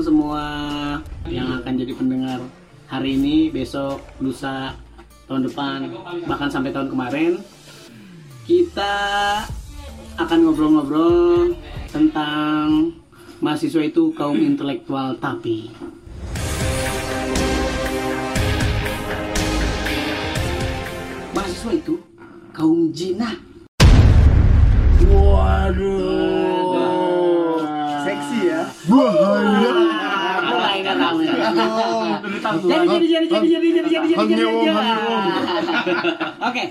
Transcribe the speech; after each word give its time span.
semua 0.00 0.44
yang 1.28 1.60
akan 1.60 1.72
jadi 1.76 1.92
pendengar 1.94 2.40
hari 2.90 3.14
ini, 3.14 3.52
besok, 3.52 4.02
lusa, 4.18 4.74
tahun 5.30 5.46
depan, 5.46 5.78
bahkan 6.26 6.50
sampai 6.50 6.74
tahun 6.74 6.90
kemarin. 6.90 7.32
Kita 8.48 8.94
akan 10.18 10.38
ngobrol-ngobrol 10.42 11.54
tentang 11.94 12.96
mahasiswa 13.40 13.86
itu 13.86 14.12
kaum 14.12 14.36
intelektual 14.36 15.16
tapi 15.16 15.72
mahasiswa 21.32 21.72
itu 21.72 21.94
kaum 22.52 22.92
jinah. 22.92 23.38
Waduh. 25.08 26.39
Seksi 28.80 28.96
ya. 29.60 29.72
Mulai 30.40 30.76
nggak 30.80 30.96
tahu 30.96 31.16
ya. 31.20 31.32
Jadi 32.40 32.86
jadi 32.88 33.06
jadi 33.06 33.26
jadi 33.28 33.46
jadi 33.46 33.68
jadi 33.70 33.88
jadi 33.90 34.08
jadi 34.08 34.24
jadi 34.24 34.44
jadi. 34.64 34.80
Oke. 36.48 36.62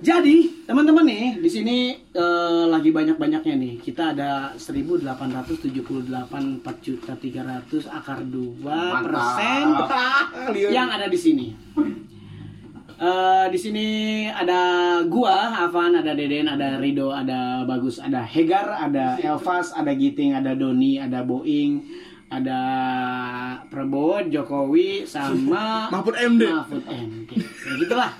Jadi 0.00 0.34
teman-teman 0.64 1.04
nih 1.04 1.38
di 1.38 1.46
sini 1.46 1.76
eh, 2.10 2.64
lagi 2.66 2.90
banyak-banyaknya 2.90 3.54
nih. 3.54 3.74
Kita 3.78 4.10
ada 4.12 4.50
1878 4.58 5.46
4 6.60 6.86
juta 6.86 7.12
300 7.14 7.86
akar 7.88 8.18
2 8.20 8.66
persen 9.06 9.64
yang 10.70 10.88
ada 10.90 11.06
di 11.06 11.16
sini. 11.16 11.46
Eh, 12.94 13.46
di 13.50 13.58
sini 13.58 13.86
ada 14.30 15.02
gua, 15.10 15.66
Avan, 15.66 15.98
ada 15.98 16.14
Deden, 16.14 16.46
ada 16.46 16.78
Rido, 16.78 17.10
ada 17.10 17.66
Bagus, 17.66 17.98
ada 17.98 18.22
Hegar, 18.22 18.70
ada 18.70 19.18
Elvas, 19.18 19.74
ada 19.74 19.90
Giting, 19.90 20.30
ada 20.30 20.54
Doni, 20.54 21.02
ada 21.02 21.26
Boeing, 21.26 21.82
ada 22.30 22.60
Prabowo, 23.66 24.22
Jokowi, 24.30 25.02
sama 25.02 25.90
Mahfud 25.94 26.14
MD. 26.14 26.46
Mahfud 26.46 26.86
MD. 26.86 27.34
Ya 27.34 27.72
gitulah, 27.82 28.10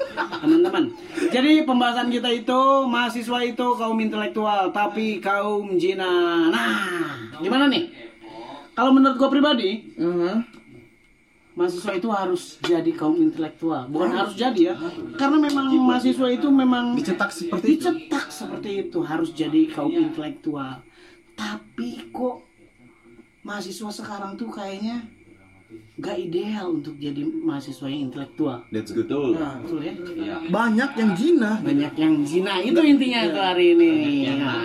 teman-teman. 0.43 0.91
Jadi 1.31 1.63
pembahasan 1.63 2.11
kita 2.11 2.35
itu 2.35 2.61
mahasiswa 2.91 3.39
itu 3.47 3.67
kaum 3.79 3.99
intelektual, 4.03 4.75
tapi 4.75 5.23
kaum 5.23 5.79
jina. 5.79 6.51
Nah, 6.51 7.31
gimana 7.39 7.71
nih? 7.71 7.95
Kalau 8.75 8.91
menurut 8.91 9.15
gua 9.23 9.31
pribadi, 9.31 9.95
mahasiswa 11.55 11.93
itu 11.95 12.09
harus 12.11 12.59
jadi 12.61 12.91
kaum 12.95 13.15
intelektual. 13.19 13.87
Bukan 13.87 14.11
harus. 14.11 14.35
jadi 14.35 14.61
ya. 14.71 14.75
Karena 15.15 15.39
memang 15.39 15.71
mahasiswa 15.87 16.29
itu 16.31 16.49
memang 16.51 16.99
Dicetak 16.99 17.31
seperti 17.31 17.79
itu. 17.79 17.89
dicetak 17.91 18.27
seperti 18.31 18.71
itu. 18.87 18.99
Harus 19.07 19.31
jadi 19.31 19.61
kaum 19.71 19.95
intelektual. 19.95 20.83
Tapi 21.39 22.11
kok 22.11 22.43
mahasiswa 23.47 23.91
sekarang 23.95 24.35
tuh 24.35 24.51
kayaknya 24.51 25.07
gak 25.97 26.19
ideal 26.19 26.75
untuk 26.75 26.95
jadi 26.97 27.23
mahasiswa 27.23 27.87
yang 27.87 28.09
intelektual 28.09 28.59
Let's 28.69 28.91
go 28.91 29.03
tuh. 29.03 29.35
nah, 29.35 29.57
betul 29.57 29.79
ya 29.79 29.95
Banyak 30.45 30.91
yang 30.93 31.11
jina. 31.13 31.51
banyak 31.57 31.95
yang 31.95 32.15
zina 32.21 32.59
itu 32.59 32.81
intinya 32.81 33.21
tuh 33.29 33.43
hari 33.45 33.67
ini 33.73 33.93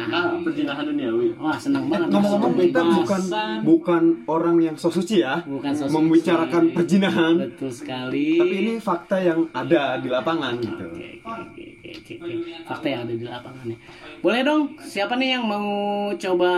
Ah, 0.10 0.34
perjinahan 0.36 0.84
duniawi. 0.84 1.36
wah 1.36 1.54
senang 1.54 1.86
banget 1.86 2.10
Ngomong-ngomong 2.10 2.54
kita 2.56 2.82
bukan 2.82 3.22
bukan 3.62 4.04
orang 4.26 4.58
yang 4.60 4.74
sok 4.74 4.94
suci 4.96 5.22
ya, 5.22 5.38
Bukan 5.44 5.70
sok 5.72 5.86
suci. 5.86 5.96
membicarakan 5.96 6.64
perjinahan. 6.72 7.34
betul 7.40 7.70
sekali 7.70 8.28
Tapi 8.36 8.56
ini 8.58 8.74
fakta 8.78 9.18
yang 9.20 9.46
ada 9.52 9.98
di 9.98 10.08
lapangan 10.08 10.58
gitu. 10.58 10.86
Oke, 10.90 11.22
oke, 11.22 11.64
oke, 11.94 12.14
oke, 12.18 12.32
oke. 12.36 12.52
Fakta 12.66 12.88
yang 12.88 13.02
ada 13.04 13.14
di 13.14 13.26
lapangan 13.28 13.64
nih. 13.66 13.78
Boleh 14.20 14.42
dong, 14.42 14.62
siapa 14.80 15.14
nih 15.14 15.30
yang 15.32 15.46
mau 15.46 15.70
coba 16.16 16.52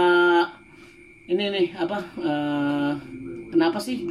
ini 1.32 1.44
nih 1.48 1.68
apa? 1.80 1.98
eh, 2.20 2.92
kenapa 3.52 3.80
sih 3.80 4.04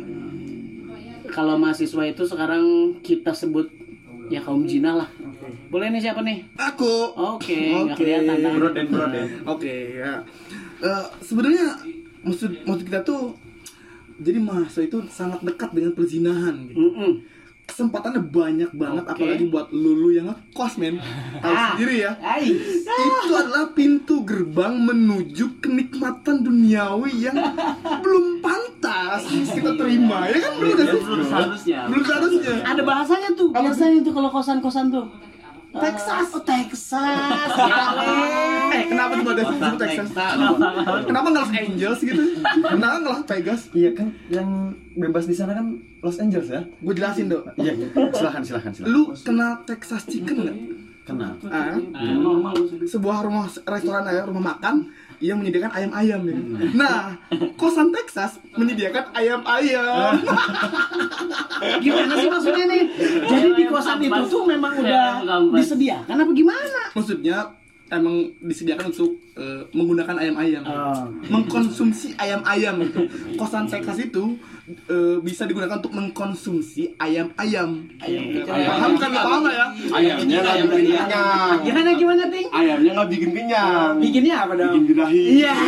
kalau 1.31 1.61
mahasiswa 1.61 2.03
itu 2.09 2.23
sekarang 2.27 2.97
kita 3.05 3.31
sebut 3.31 3.69
ya 4.33 4.41
kaum 4.41 4.65
jinah 4.65 5.05
lah. 5.05 5.11
Boleh 5.71 5.93
nih 5.95 6.03
siapa 6.03 6.25
nih? 6.27 6.43
Aku. 6.59 7.15
Oke, 7.15 7.71
Oke. 7.87 7.95
kelihatan 7.95 8.43
tangan. 8.43 8.59
Broden 8.59 8.87
broden. 8.91 9.27
Oke 9.47 10.01
ya. 10.03 10.19
Eh, 10.83 11.07
sebenarnya 11.23 11.77
maksud 12.25 12.67
maksud 12.67 12.85
kita 12.89 13.01
tuh 13.07 13.37
jadi 14.21 14.37
mahasiswa 14.43 14.85
itu 14.85 14.99
sangat 15.09 15.41
dekat 15.45 15.71
dengan 15.73 15.93
perzinahan 15.95 16.55
gitu. 16.69 16.77
Mm-mm. 16.77 17.13
Kesempatannya 17.71 18.23
banyak 18.25 18.71
banget 18.73 19.05
Oke. 19.05 19.13
apalagi 19.15 19.45
buat 19.47 19.71
lulu 19.71 20.11
yang 20.11 20.27
ngekos 20.27 20.75
men. 20.77 20.99
Tahu 21.39 21.49
Ah. 21.49 21.73
sendiri 21.73 22.03
ya. 22.03 22.13
Ais. 22.19 22.83
Itu 22.83 23.31
adalah 23.33 23.71
pintu 23.71 24.21
gerbang 24.23 24.75
menuju 24.77 25.61
kenikmatan 25.61 26.43
duniawi 26.43 27.23
yang 27.23 27.39
belum 27.97 28.43
pantas 28.43 29.23
kita 29.47 29.75
terima 29.75 30.27
ya 30.27 30.39
kan 30.41 30.53
belum 30.57 30.75
Belum 30.75 31.23
seharusnya. 31.23 31.81
belum 31.87 32.03
seharusnya 32.03 32.55
Ada 32.65 32.83
bahasanya 32.83 33.31
tuh, 33.33 33.49
biasanya 33.51 34.01
tuh 34.03 34.13
kalau 34.13 34.29
kosan-kosan 34.29 34.91
tuh. 34.91 35.07
Texas. 35.73 36.27
Oh, 36.31 36.43
Texas. 36.43 37.51
Eh 38.71 38.87
kenapa 38.87 39.19
tuh 39.19 39.33
ada 39.33 39.43
disebut 39.43 39.75
Texas 39.77 40.09
kenapa 41.05 41.27
nggak 41.29 41.43
Los 41.43 41.53
Angeles 41.53 42.01
gitu 42.01 42.23
kenapa 42.65 42.97
nggak 42.97 43.13
Las 43.13 43.25
Vegas 43.27 43.61
Iya 43.73 43.91
kan 43.93 44.09
yang 44.29 44.49
bebas 44.95 45.25
di 45.25 45.35
sana 45.35 45.53
kan 45.53 45.67
Los 45.99 46.17
Angeles 46.17 46.49
ya. 46.49 46.63
gue 46.63 46.95
jelasin 46.95 47.27
dong 47.27 47.43
Iya, 47.57 47.75
silahkan 48.13 48.41
silahkan 48.41 48.71
silahkan. 48.71 48.89
lu 48.89 49.11
kenal 49.17 49.59
Texas 49.65 50.07
Chicken 50.07 50.37
nggak 50.41 50.57
Kenal. 51.03 51.35
ah, 51.45 51.75
sebuah 52.85 53.17
rumah 53.21 53.45
restoran 53.49 54.07
ya 54.07 54.23
rumah 54.23 54.55
makan 54.55 54.87
yang 55.21 55.37
menyediakan 55.39 55.71
ayam-ayam 55.71 56.21
ya. 56.25 56.37
Nah, 56.81 57.13
kosan 57.61 57.93
Texas 57.93 58.41
menyediakan 58.57 59.13
ayam-ayam. 59.13 60.17
Gimana 61.85 62.13
sih 62.17 62.29
maksudnya 62.33 62.65
nih? 62.67 62.83
Jadi 63.29 63.49
di 63.55 63.65
kosan 63.69 64.01
itu 64.01 64.21
tuh 64.27 64.43
memang 64.49 64.73
udah 64.81 65.21
disediakan 65.55 66.17
apa 66.25 66.33
gimana? 66.33 66.83
Maksudnya 66.97 67.39
emang 67.91 68.33
disediakan 68.41 68.95
untuk 68.95 69.13
eh, 69.37 69.63
menggunakan 69.77 70.17
ayam-ayam. 70.17 70.63
Oh. 70.65 71.05
Mengkonsumsi 71.29 72.17
ayam-ayam 72.17 72.81
itu. 72.81 73.05
Kosan 73.37 73.69
Texas 73.69 74.01
itu 74.01 74.41
eh, 74.73 75.17
bisa 75.19 75.45
digunakan 75.45 75.77
untuk 75.77 75.91
mengkonsumsi 75.91 76.95
ayam-ayam. 76.97 77.89
Paham 78.45 78.93
kan? 78.95 79.11
Paham 79.11 79.41
nggak 79.43 79.55
ya? 79.55 79.67
Ayamnya 79.91 80.39
nggak 80.39 80.57
bikin 80.65 80.71
kenyang. 80.97 81.57
Gimana 81.61 81.91
gimana 81.95 82.23
ting? 82.27 82.49
Ayamnya 82.51 82.91
nggak 82.95 83.11
bikin 83.11 83.31
kenyang. 83.31 83.93
Bikinnya 83.97 84.35
apa 84.39 84.53
dong? 84.55 84.73
Bikin 84.73 84.85
birahi. 84.89 85.23
Iya. 85.39 85.53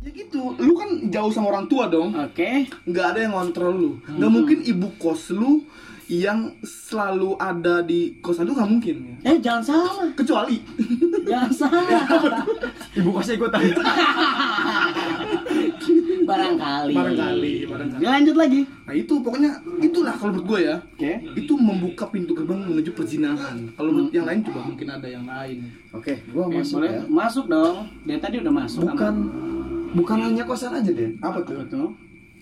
Ya 0.00 0.08
gitu. 0.16 0.56
Lu 0.56 0.72
kan 0.72 0.88
jauh 1.06 1.28
sama 1.28 1.52
orang 1.52 1.68
tua 1.68 1.84
dong. 1.86 2.16
Oke. 2.16 2.64
nggak 2.82 3.06
ada 3.06 3.18
yang 3.20 3.32
ngontrol 3.32 3.72
lu 3.72 3.90
nggak 4.08 4.32
mungkin 4.32 4.58
ibu 4.64 4.88
kos 4.96 5.28
lu 5.30 5.60
yang 6.08 6.56
selalu 6.64 7.36
ada 7.36 7.84
di 7.84 8.18
kosan 8.18 8.48
lu 8.48 8.56
nggak 8.56 8.66
mungkin 8.66 8.96
Eh 9.20 9.36
jangan 9.38 9.62
salah. 9.62 10.08
kecuali 10.16 10.56
Jangan 11.22 11.52
salah. 11.52 12.42
Ibu 12.98 13.12
kosnya 13.12 13.36
ikutan. 13.36 13.60
Barangkali. 16.52 16.92
barangkali 16.92 17.54
barangkali 17.64 18.00
Ya, 18.00 18.10
lanjut 18.12 18.36
lagi. 18.36 18.60
nah 18.82 18.94
itu 18.94 19.14
pokoknya 19.16 19.50
itulah 19.78 20.12
kalau 20.12 20.30
menurut 20.32 20.46
gue 20.48 20.60
ya 20.62 20.76
Oke. 20.80 21.12
itu 21.36 21.52
membuka 21.54 22.04
pintu 22.06 22.32
gerbang 22.32 22.60
menuju 22.60 22.90
perzinahan 22.90 23.56
kalau 23.72 23.90
menurut 23.90 24.10
yang 24.10 24.24
lain 24.24 24.40
coba 24.42 24.60
mungkin 24.64 24.88
ada 24.88 25.06
yang 25.06 25.24
lain 25.24 25.58
Oke, 25.90 26.12
gua 26.28 26.44
Oke, 26.44 26.54
masuk 26.56 26.74
boleh 26.76 26.90
ya. 26.92 27.02
masuk 27.04 27.44
dong. 27.46 27.76
Dia 28.04 28.16
tadi 28.16 28.38
udah 28.38 28.54
masuk. 28.56 28.82
Bukan 28.84 29.14
bukan 29.92 30.16
hanya 30.20 30.44
kosan 30.44 30.70
aja, 30.72 30.86
Den. 30.88 31.18
apa 31.18 31.42
tuh 31.42 31.58
Betul. 31.60 31.86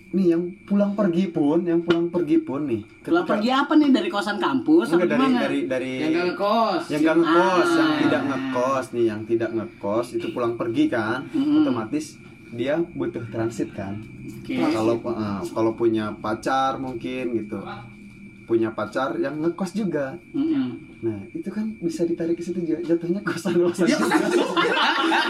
Nih 0.09 0.25
yang 0.27 0.41
pulang 0.63 0.93
pergi 0.93 1.29
pun, 1.29 1.61
yang 1.61 1.81
pulang 1.81 2.09
pergi 2.09 2.37
pun 2.39 2.65
nih. 2.65 2.81
Pulang 2.99 3.25
pergi 3.25 3.49
apa 3.51 3.73
nih 3.73 3.89
dari 3.91 4.05
kosan 4.07 4.37
kampus? 4.37 4.89
Enggak 4.91 4.97
apa 4.99 5.05
dari 5.07 5.17
gimana? 5.19 5.39
dari 5.39 5.59
dari 5.65 5.91
Yang 5.95 6.09
nggak 6.09 6.25
ngekos. 6.27 6.83
yang 6.87 6.99
nggak 6.99 7.17
ngekos, 7.19 7.67
Ah. 7.67 7.77
yang 7.79 7.91
tidak 7.99 8.21
ngekos 8.23 8.85
nih, 8.87 9.05
yang 9.07 9.21
tidak 9.23 9.49
ngekos 9.51 10.07
itu 10.11 10.27
pulang 10.29 10.53
pergi 10.55 10.83
kan, 10.87 11.19
Mm-mm. 11.27 11.57
otomatis 11.59 12.05
dia 12.53 12.81
butuh 12.97 13.23
transit 13.29 13.69
kan. 13.73 14.01
Oke. 14.41 14.57
Kalau 14.57 14.95
eh, 14.97 15.41
kalau 15.53 15.71
punya 15.77 16.13
pacar 16.17 16.81
mungkin 16.81 17.37
gitu, 17.37 17.61
punya 18.49 18.73
pacar 18.73 19.13
yang 19.21 19.37
ngekos 19.37 19.77
juga. 19.77 20.17
Mm-mm. 20.33 20.97
Nah 21.05 21.19
itu 21.31 21.49
kan 21.53 21.69
bisa 21.77 22.03
ditarik 22.09 22.33
ke 22.33 22.43
situ 22.43 22.65
juga, 22.65 22.81
jatuhnya 22.81 23.21
kosan 23.21 23.53
kosan. 23.61 23.85
Ya, 23.85 23.97
juga. 24.01 24.25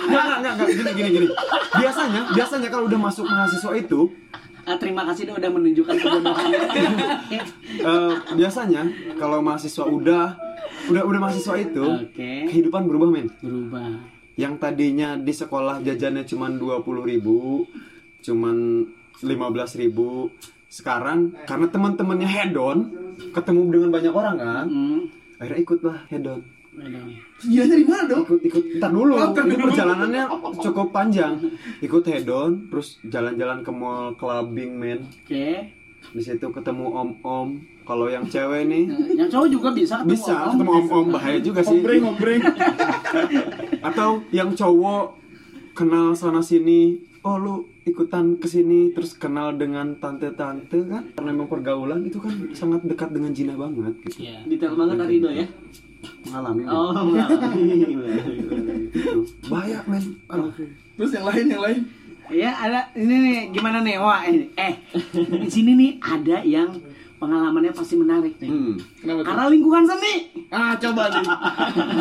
Nggak, 0.07 0.23
nggak, 0.39 0.53
nggak, 0.55 0.69
gini 0.71 0.91
gini 0.95 1.09
gini. 1.11 1.27
Biasanya 1.75 2.21
biasanya 2.31 2.67
kalau 2.71 2.85
udah 2.87 2.99
masuk 2.99 3.25
mahasiswa 3.27 3.73
itu 3.75 4.01
Ah, 4.69 4.77
terima 4.77 5.01
kasih 5.01 5.25
dong 5.25 5.41
udah 5.41 5.49
menunjukkan 5.49 5.95
kebodohannya. 5.97 6.61
eh, 7.89 8.13
biasanya 8.37 8.85
kalau 9.17 9.41
mahasiswa 9.41 9.81
udah 9.81 10.37
udah 10.93 11.03
udah 11.09 11.19
mahasiswa 11.19 11.55
itu 11.57 11.85
Oke. 12.05 12.45
kehidupan 12.53 12.85
berubah 12.85 13.09
men. 13.09 13.33
Berubah. 13.41 14.18
Yang 14.39 14.55
tadinya 14.55 15.19
di 15.19 15.35
sekolah 15.35 15.83
jajannya 15.83 16.23
cuma 16.23 16.47
20.000 16.47 16.79
ribu 17.05 17.67
cuman 18.19 18.87
15.000 19.19 19.83
ribu. 19.83 20.31
Sekarang 20.69 21.35
karena 21.43 21.67
teman-temannya 21.67 22.29
hedon 22.29 22.77
ketemu 23.35 23.61
dengan 23.67 23.89
banyak 23.91 24.13
orang 24.13 24.35
kan 24.37 24.65
Hmm. 24.65 24.99
akhirnya 25.35 25.59
ikutlah 25.59 25.97
hedon 26.07 26.39
Sejarahnya 27.39 27.75
di 27.75 27.83
mana 27.83 28.03
dong? 28.07 28.23
ikut 28.23 28.39
ikut 28.39 28.63
ntar 28.79 28.91
dulu. 28.93 29.13
Oh, 29.15 29.35
ini 29.35 29.55
perjalanannya 29.57 30.23
cukup 30.63 30.95
panjang. 30.95 31.35
Ikut 31.79 32.03
hedon 32.07 32.71
terus 32.71 33.03
jalan-jalan 33.03 33.59
ke 33.59 33.71
mall 33.73 34.15
clubbing 34.15 34.79
men. 34.79 35.03
Oke. 35.03 35.75
Di 36.09 36.19
situ 36.19 36.47
ketemu 36.47 36.85
om-om 36.91 37.49
kalau 37.83 38.05
yang 38.05 38.23
cewek 38.23 38.65
nih 38.65 38.85
Yang 39.15 39.29
cowok 39.31 39.49
juga 39.49 39.69
bisa 39.71 39.95
ketemu 39.97 40.11
bisa 40.11 40.33
om-om. 40.35 40.49
ketemu 40.51 40.71
om-om 40.75 41.05
bahaya 41.09 41.39
juga 41.39 41.61
sih 41.61 41.77
Ngombreng, 41.77 42.01
ngombreng. 42.03 42.41
atau 43.87 44.09
yang 44.29 44.51
cowok 44.51 45.05
kenal 45.71 46.11
sana 46.11 46.41
sini 46.41 46.97
oh 47.21 47.35
lu 47.35 47.55
ikutan 47.83 48.35
ke 48.35 48.45
sini 48.45 48.89
terus 48.89 49.13
kenal 49.13 49.53
dengan 49.53 49.95
tante-tante 49.95 50.77
kan 50.83 51.03
karena 51.11 51.29
memang 51.29 51.47
pergaulan 51.47 52.01
itu 52.01 52.17
kan 52.17 52.31
sangat 52.51 52.81
dekat 52.83 53.09
dengan 53.09 53.29
Jina 53.29 53.53
banget 53.53 53.93
gitu 54.03 54.23
Iya. 54.23 54.45
Detail 54.45 54.73
banget 54.73 54.97
Arido 54.99 55.29
ya. 55.29 55.45
mengalami 56.21 56.63
men. 56.63 56.71
Oh, 56.71 56.95
mengalami. 56.95 57.63
Gitu. 58.89 59.19
bahaya 59.45 59.83
men. 59.83 60.03
Terus 60.95 61.11
yang 61.11 61.25
lain, 61.25 61.45
yang 61.49 61.59
lain. 61.61 61.79
Iya 62.29 62.51
ada 62.53 62.79
ini 62.93 63.15
nih 63.19 63.39
gimana 63.49 63.81
nih 63.81 63.97
wah 63.97 64.21
ini 64.21 64.53
eh 64.53 64.73
di 65.15 65.49
sini 65.49 65.73
nih 65.73 65.91
ada 65.97 66.41
yang 66.41 66.69
pengalamannya 67.15 67.73
pasti 67.73 67.93
menarik 67.93 68.37
nih. 68.37 68.47
hmm. 68.47 68.75
Kenapa? 68.97 69.21
Karena 69.25 69.45
lingkungan 69.49 69.83
seni. 69.83 70.13
Ah, 70.47 70.71
coba 70.73 71.11
nih. 71.11 71.25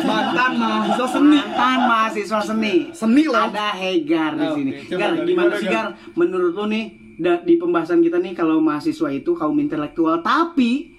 Mantan 0.01 0.51
mahasiswa 0.55 1.07
seni. 1.09 1.35
Mantan 1.35 1.79
mahasiswa 1.83 2.39
seni. 2.41 2.73
Seni 2.89 3.23
loh. 3.25 3.35
Ada 3.43 3.67
Hegar 3.75 4.31
di 4.33 4.45
Oh, 4.45 4.55
sini. 4.55 4.71
Coba, 4.85 4.95
Gar, 4.95 5.11
gimana 5.19 5.27
gimana, 5.27 5.53
sih 5.57 5.67
Gar? 5.67 5.87
Menurut 6.15 6.53
lu 6.53 6.65
nih 6.67 6.85
da- 7.15 7.41
di 7.41 7.55
pembahasan 7.55 7.99
kita 7.99 8.15
nih 8.17 8.31
kalau 8.31 8.57
mahasiswa 8.59 9.11
itu 9.11 9.31
kaum 9.33 9.59
intelektual 9.59 10.23
tapi 10.23 10.95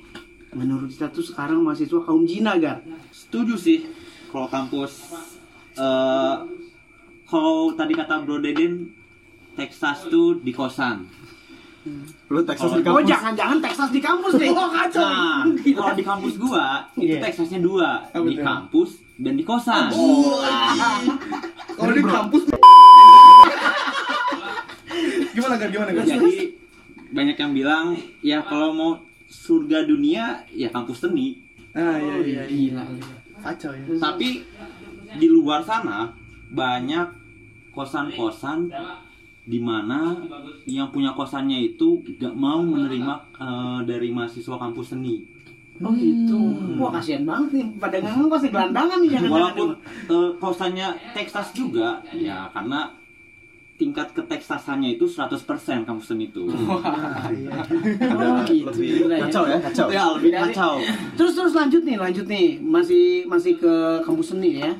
menurut 0.52 0.90
kita 0.90 1.08
tuh 1.08 1.22
sekarang 1.22 1.62
mahasiswa 1.62 2.00
kaum 2.00 2.22
jina 2.22 2.54
Gar. 2.56 2.84
Setuju 3.08 3.56
sih 3.56 3.88
kalau 4.28 4.46
kampus 4.46 5.16
eh 5.72 6.36
kalau 7.24 7.72
tadi 7.72 7.94
kata 7.94 8.20
Bro 8.20 8.38
Deden 8.38 8.99
Texas 9.56 10.06
tuh 10.08 10.38
di 10.40 10.52
kosan. 10.52 11.06
lu 12.28 12.44
Texas 12.44 12.76
di 12.76 12.84
Oh 12.84 13.00
kampus 13.00 13.08
jangan-jangan 13.08 13.58
Texas 13.64 13.88
di 13.88 14.00
kampus 14.04 14.32
nih. 14.36 14.52
Oh, 14.52 14.68
kacau. 14.76 15.00
Nah, 15.00 15.48
kalau 15.56 15.94
di 15.96 16.04
kampus 16.04 16.34
gua 16.36 16.84
itu 16.94 17.16
Iya. 17.16 17.20
Texasnya 17.24 17.60
dua, 17.64 18.04
Apa 18.12 18.20
di 18.20 18.36
kampus 18.36 18.90
dan 19.16 19.34
di 19.34 19.44
kosan. 19.44 19.88
Kalau 21.80 21.92
di 21.96 22.04
kampus 22.04 22.42
Gimana 25.34 25.54
Gar? 25.56 25.70
Gimana 25.72 25.90
Gar? 25.96 26.04
Jadi 26.04 26.52
banyak 27.10 27.36
yang 27.38 27.52
bilang 27.56 27.84
ya 28.20 28.44
kalau 28.44 28.70
mau 28.70 28.92
surga 29.26 29.88
dunia 29.88 30.44
ya 30.52 30.68
kampus 30.68 31.00
seni. 31.00 31.40
Ah, 31.72 31.96
iya 31.96 32.14
iya. 32.20 32.42
Gila. 32.44 32.84
Kacau 33.40 33.72
ya. 33.72 33.84
Tapi 33.96 34.44
di 35.16 35.26
luar 35.26 35.64
sana 35.64 36.12
banyak 36.52 37.08
kosan-kosan 37.72 38.68
di 39.50 39.58
mana 39.58 40.14
yang 40.70 40.94
punya 40.94 41.10
kosannya 41.10 41.74
itu 41.74 41.98
gak 42.22 42.38
mau 42.38 42.62
menerima 42.62 43.14
eh, 43.34 43.80
dari 43.90 44.14
mahasiswa 44.14 44.54
kampus 44.54 44.94
seni. 44.94 45.26
Oh 45.80 45.96
gitu. 45.96 46.38
Wah 46.76 46.92
kasihan 46.92 47.24
banget 47.24 47.50
nih. 47.56 47.66
Pada 47.80 47.96
nggak 47.98 48.28
pasti 48.28 48.48
gelandangan 48.52 48.98
nih 49.00 49.10
jangan 49.16 49.30
Walaupun 49.32 49.68
eh, 50.12 50.30
kosannya 50.38 50.88
Texas 51.16 51.56
juga, 51.56 52.04
ya 52.12 52.46
karena 52.52 53.00
tingkat 53.80 54.12
keteksasannya 54.12 55.00
itu 55.00 55.08
100% 55.08 55.40
kampus 55.88 56.12
seni 56.12 56.28
itu. 56.28 56.44
Oh, 58.20 58.44
gitu. 58.44 58.68
lebih 58.68 59.08
ya. 59.08 59.24
kacau 59.24 59.44
ya 59.48 59.56
kacau 59.56 59.86
Ya 59.88 60.04
lebih 60.12 60.36
kacau. 60.36 60.76
Terus 61.16 61.32
terus 61.32 61.56
lanjut 61.56 61.80
nih, 61.88 61.96
lanjut 61.96 62.28
nih. 62.28 62.60
Masih 62.60 63.24
masih 63.24 63.56
ke 63.56 64.04
kampus 64.04 64.36
seni 64.36 64.60
ya. 64.60 64.76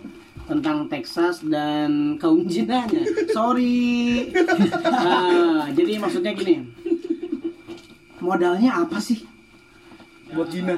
Tentang 0.51 0.91
Texas 0.91 1.47
dan 1.47 2.19
kaum 2.19 2.43
jinanya. 2.51 3.07
Sorry. 3.31 4.27
Nah, 4.83 5.71
jadi 5.79 6.03
maksudnya 6.03 6.35
gini. 6.35 6.67
Modalnya 8.19 8.83
apa 8.83 8.99
sih? 8.99 9.23
Buat 10.35 10.51
Gina. 10.51 10.75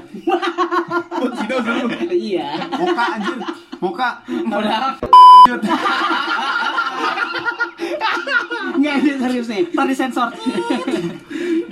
Buat 1.20 1.32
Gina 1.40 1.56
dulu. 1.64 1.88
iya. 2.12 2.68
muka 2.68 3.04
anjir 3.16 3.36
muka 3.82 4.08
Modal. 4.28 4.92
Nggak, 8.78 8.94
ini 9.02 9.12
serius 9.18 9.48
nih. 9.50 9.64
Tadi 9.74 9.94
sensor. 9.94 10.28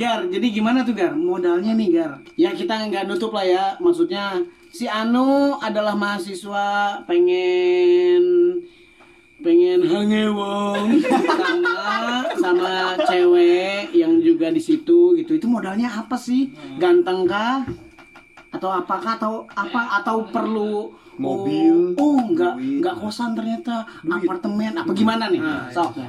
Gar, 0.01 0.33
jadi 0.33 0.47
gimana 0.49 0.81
tuh 0.81 0.97
Gar? 0.97 1.13
Modalnya 1.13 1.77
nih 1.77 1.89
Gar. 1.93 2.13
Ya 2.41 2.57
kita 2.57 2.89
nggak 2.89 3.05
nutup 3.05 3.37
lah 3.37 3.45
ya. 3.45 3.65
Maksudnya 3.85 4.41
si 4.73 4.89
Anu 4.89 5.61
adalah 5.61 5.93
mahasiswa 5.93 6.97
pengen 7.05 8.25
pengen 9.45 9.85
hangewong 9.85 11.01
sama 11.05 12.25
sama 12.37 12.73
cewek 13.05 13.93
yang 13.93 14.25
juga 14.25 14.49
di 14.49 14.61
situ 14.65 15.21
gitu. 15.21 15.37
Itu 15.37 15.53
modalnya 15.53 15.93
apa 15.93 16.17
sih? 16.17 16.49
Ganteng 16.81 17.29
kah? 17.29 17.69
Atau 18.57 18.73
apakah 18.73 19.21
atau 19.21 19.45
apa 19.53 20.01
atau 20.01 20.25
perlu 20.33 20.97
Mobil, 21.21 21.93
Oh, 22.01 22.17
oh 22.17 22.33
enggak 22.33 22.57
duit. 22.57 22.81
enggak 22.81 22.97
kosan 22.97 23.37
ternyata 23.37 23.85
apartemen 24.09 24.73
apa 24.73 24.89
gimana 24.97 25.29
nih? 25.29 25.45
Sok. 25.69 26.01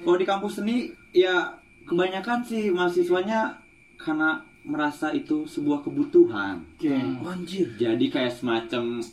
Kalau 0.00 0.16
di 0.16 0.24
kampus 0.24 0.64
seni 0.64 0.88
ya 1.12 1.52
kebanyakan 1.84 2.40
sih 2.42 2.72
mahasiswanya 2.72 3.60
karena 3.96 4.40
merasa 4.64 5.12
itu 5.12 5.44
sebuah 5.44 5.84
kebutuhan. 5.84 6.64
Oke. 6.76 6.96
Anjir. 7.20 7.68
Jadi 7.76 8.08
kayak 8.08 8.32
semacam 8.32 9.04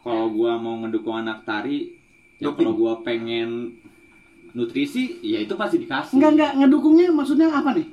kalau 0.00 0.32
gua 0.32 0.56
mau 0.56 0.80
ngedukung 0.80 1.20
anak 1.20 1.44
tari, 1.44 1.92
ya 2.40 2.48
kalau 2.56 2.72
gua 2.72 3.04
pengen 3.04 3.76
nutrisi, 4.56 5.20
ya 5.20 5.44
itu 5.44 5.52
pasti 5.54 5.76
dikasih. 5.78 6.16
Enggak 6.16 6.32
enggak 6.34 6.52
ngedukungnya 6.64 7.12
maksudnya 7.12 7.52
apa 7.52 7.76
nih? 7.76 7.86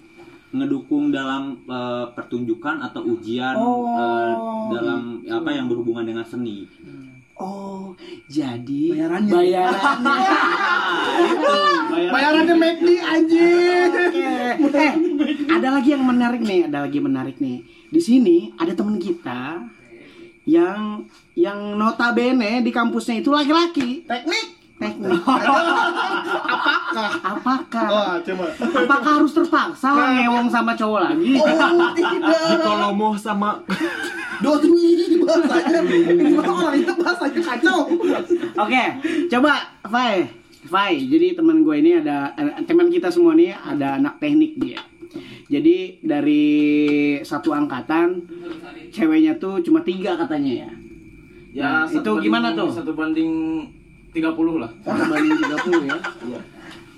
Ngedukung 0.56 1.12
dalam 1.12 1.60
eh, 1.68 2.06
pertunjukan 2.16 2.80
atau 2.80 3.04
ujian 3.04 3.54
Oh. 3.60 3.92
eh, 3.92 4.34
dalam 4.72 5.20
apa 5.28 5.50
yang 5.52 5.68
berhubungan 5.68 6.08
dengan 6.08 6.24
seni. 6.24 6.64
Oh, 7.38 7.94
jadi 8.26 8.98
Bayarannya. 8.98 9.30
bayarannya. 9.30 10.16
Bayarannya 12.10 12.56
McD 12.58 12.88
anjir. 12.98 13.90
Oke. 14.58 14.78
Eh, 14.82 14.94
ada 15.46 15.68
lagi 15.78 15.90
yang 15.94 16.02
menarik 16.02 16.42
nih, 16.42 16.66
ada 16.66 16.90
lagi 16.90 16.98
yang 16.98 17.08
menarik 17.14 17.38
nih. 17.38 17.62
Di 17.94 18.02
sini 18.02 18.58
ada 18.58 18.74
temen 18.74 18.98
kita 18.98 19.70
yang 20.50 21.06
yang 21.38 21.78
notabene 21.78 22.66
di 22.66 22.74
kampusnya 22.74 23.22
itu 23.22 23.30
laki-laki. 23.30 24.02
Teknik. 24.10 24.57
Teknik. 24.78 25.10
Apakah? 26.46 27.12
Apakah? 27.20 27.88
Wah, 27.90 28.16
coba. 28.22 28.46
Apakah 28.54 29.12
harus 29.18 29.34
terpaksa 29.34 29.90
ngewong 29.90 30.48
sama 30.48 30.72
cowok 30.74 31.00
lagi? 31.04 31.34
Oh, 31.36 31.90
tidak. 31.94 32.42
Dikolomoh 32.54 33.14
sama 33.18 33.58
Dua 34.38 34.54
tuh 34.62 34.70
ini 34.70 35.18
bahasanya. 35.18 35.82
Ini 35.82 36.38
orang 36.38 36.78
itu 36.78 36.94
bahasanya 36.94 37.42
kacau. 37.42 37.90
Oke, 38.56 38.84
coba 39.28 39.52
Fai. 39.84 40.30
Fai, 40.68 41.00
jadi 41.00 41.34
teman 41.34 41.64
gue 41.64 41.76
ini 41.80 41.98
ada 41.98 42.36
eh, 42.36 42.62
teman 42.62 42.92
kita 42.92 43.08
semua 43.08 43.34
nih 43.34 43.56
ada 43.56 43.98
anak 43.98 44.20
teknik 44.20 44.60
dia. 44.60 44.78
Jadi 45.48 46.04
dari 46.04 46.46
satu 47.24 47.50
angkatan 47.50 48.20
ceweknya 48.92 49.40
tuh 49.40 49.64
cuma 49.64 49.82
tiga 49.82 50.20
katanya 50.20 50.68
ya. 50.68 50.72
Ya, 51.56 51.64
Nah, 51.64 51.84
satu 51.88 51.98
itu 51.98 52.10
banding- 52.12 52.26
gimana 52.28 52.48
tuh? 52.54 52.70
Satu 52.70 52.92
banding 52.94 53.34
30 54.18 54.64
lah. 54.64 54.72
Oh, 54.84 54.94
banding 55.08 55.38
30 55.38 55.90
ya. 55.90 55.98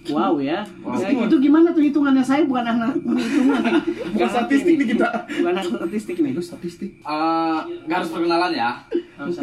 Wow 0.10 0.42
ya. 0.42 0.66
Ya, 0.98 1.08
itu 1.14 1.36
gimana 1.38 1.70
tuh 1.70 1.84
hitungannya 1.86 2.24
saya 2.26 2.42
bukan 2.48 2.66
anak 2.66 2.98
hitungan 2.98 3.62
nih. 3.62 3.74
Bukan 4.18 4.30
statistik 4.30 4.74
nih 4.82 4.88
kita. 4.98 5.06
Bukan 5.30 5.54
anak 5.54 5.66
statistik 5.70 6.16
nih. 6.18 6.32
Itu 6.34 6.42
statistik. 6.42 6.92
Eh, 6.98 7.60
nggak 7.86 7.98
harus 8.02 8.10
perkenalan 8.10 8.52
ya. 8.52 8.72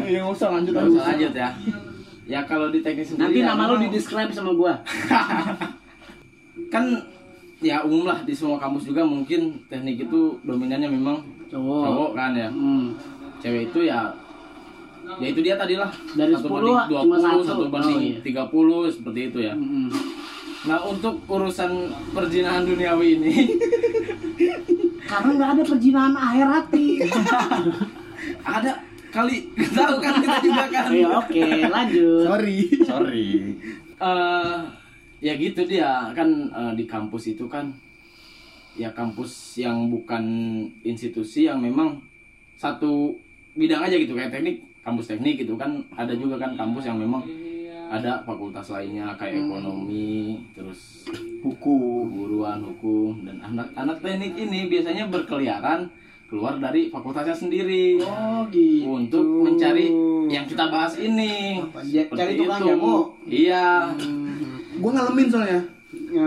Yang 0.02 0.26
usah 0.34 0.48
lanjut 0.50 0.74
usah 0.74 1.04
lanjut 1.06 1.32
ya. 1.32 1.48
Ya 2.26 2.42
kalau 2.42 2.74
di 2.74 2.82
teknik 2.82 3.06
sendiri 3.06 3.22
Nanti 3.22 3.38
ya, 3.38 3.46
nama 3.54 3.70
memang- 3.70 3.82
di 3.86 3.88
describe 3.94 4.32
sama 4.34 4.50
gua. 4.58 4.74
kan 6.74 6.84
ya 7.62 7.86
umum 7.86 8.04
lah 8.04 8.26
di 8.26 8.34
semua 8.34 8.58
kampus 8.58 8.90
juga 8.90 9.06
mungkin 9.06 9.62
teknik 9.70 10.10
itu 10.10 10.34
dominannya 10.42 10.90
memang 10.90 11.22
Cowok. 11.46 11.82
cowok 11.86 12.10
kan 12.18 12.30
ya. 12.34 12.48
Hmm. 12.50 12.90
Cewek 13.38 13.70
itu 13.70 13.86
ya 13.86 14.10
ya 15.16 15.26
itu 15.26 15.40
dia 15.40 15.54
tadi 15.54 15.74
lah 15.74 15.90
Dari 16.12 16.32
satu 16.32 16.48
10 16.48 16.52
banding 16.52 16.76
cuma 17.02 17.16
20, 17.16 17.24
satu. 17.24 17.40
satu 17.42 17.64
banding 17.68 17.98
Oh, 17.98 18.02
iya. 18.02 18.88
30 18.90 18.94
seperti 18.94 19.20
itu 19.28 19.38
ya. 19.40 19.54
Hmm. 19.54 19.88
Nah 20.66 20.78
untuk 20.82 21.14
urusan 21.24 21.70
perjinahan 22.10 22.62
duniawi 22.62 23.08
ini 23.16 23.34
Karena 25.10 25.30
nggak 25.32 25.50
ada 25.54 25.62
perjinahan 25.62 26.14
akhirati. 26.14 26.86
ada 28.58 28.72
kali 29.08 29.36
tahu 29.54 29.96
kan 29.96 30.14
kita 30.18 30.36
juga 30.42 30.64
kan. 30.66 30.86
Iya 30.90 31.08
oke 31.14 31.42
lanjut. 31.70 32.22
Sorry. 32.26 32.56
sorry 32.82 33.26
eh 33.96 34.58
ya 35.16 35.32
gitu 35.34 35.64
dia 35.64 36.12
kan 36.12 36.28
eh, 36.52 36.72
di 36.76 36.84
kampus 36.84 37.32
itu 37.32 37.48
kan 37.48 37.72
ya 38.76 38.92
kampus 38.92 39.56
yang 39.56 39.88
bukan 39.88 40.20
institusi 40.84 41.48
yang 41.48 41.64
memang 41.64 41.96
satu 42.60 43.16
bidang 43.56 43.80
aja 43.80 43.96
gitu 43.96 44.12
kayak 44.12 44.28
teknik 44.28 44.60
kampus 44.86 45.10
teknik 45.10 45.34
gitu 45.38 45.58
kan 45.58 45.74
ada 45.92 46.14
juga 46.14 46.38
kan 46.38 46.54
kampus 46.54 46.86
yang 46.86 46.96
memang 46.96 47.26
ada 47.86 48.22
fakultas 48.22 48.66
lainnya 48.68 49.14
kayak 49.14 49.38
ekonomi 49.40 50.42
terus 50.52 51.06
Hukum. 51.40 52.06
keguruan 52.08 52.58
hukum 52.60 53.22
dan 53.22 53.38
anak-anak 53.40 53.98
teknik 53.98 54.34
ini 54.36 54.66
biasanya 54.66 55.06
berkeliaran 55.06 55.86
keluar 56.26 56.56
dari 56.56 56.86
fakultasnya 56.88 57.34
sendiri 57.36 57.98
Oh 58.00 58.42
gitu. 58.48 58.86
untuk 58.88 59.22
mencari 59.44 59.86
yang 60.26 60.42
kita 60.42 60.66
bahas 60.66 60.94
ini 60.96 61.62
Ja- 61.86 62.06
cari 62.08 62.34
tukang 62.34 62.62
jamu. 62.64 63.14
iya 63.24 63.90
Gua 64.76 64.90
ngalamin 64.92 65.26
soalnya. 65.26 65.60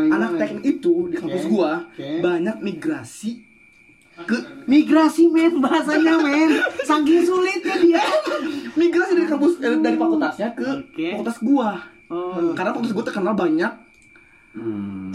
Anak 0.10 0.40
teknik 0.40 0.64
itu 0.74 0.94
di 1.06 1.16
kampus 1.16 1.44
Oke. 1.44 1.52
gua 1.52 1.72
Oke. 1.86 2.10
banyak 2.20 2.58
migrasi 2.60 3.44
ke 4.28 4.38
Migrasi 4.70 5.32
men 5.32 5.64
bahasanya 5.64 6.16
men. 6.20 6.52
Saking 6.84 7.22
sulitnya 7.24 7.76
dia. 7.80 8.04
migrasi 8.80 9.12
dari 9.18 9.28
kampus 9.28 9.60
eh, 9.60 9.80
dari 9.82 9.98
fakultasnya 10.00 10.48
ke 10.56 10.68
Oke. 10.68 11.08
fakultas 11.16 11.38
gua. 11.44 11.72
Oh. 12.08 12.54
Karena 12.56 12.72
fakultas 12.72 12.94
gua 12.96 13.06
terkenal 13.06 13.34
banyak. 13.36 13.72
Hmm. 14.56 15.12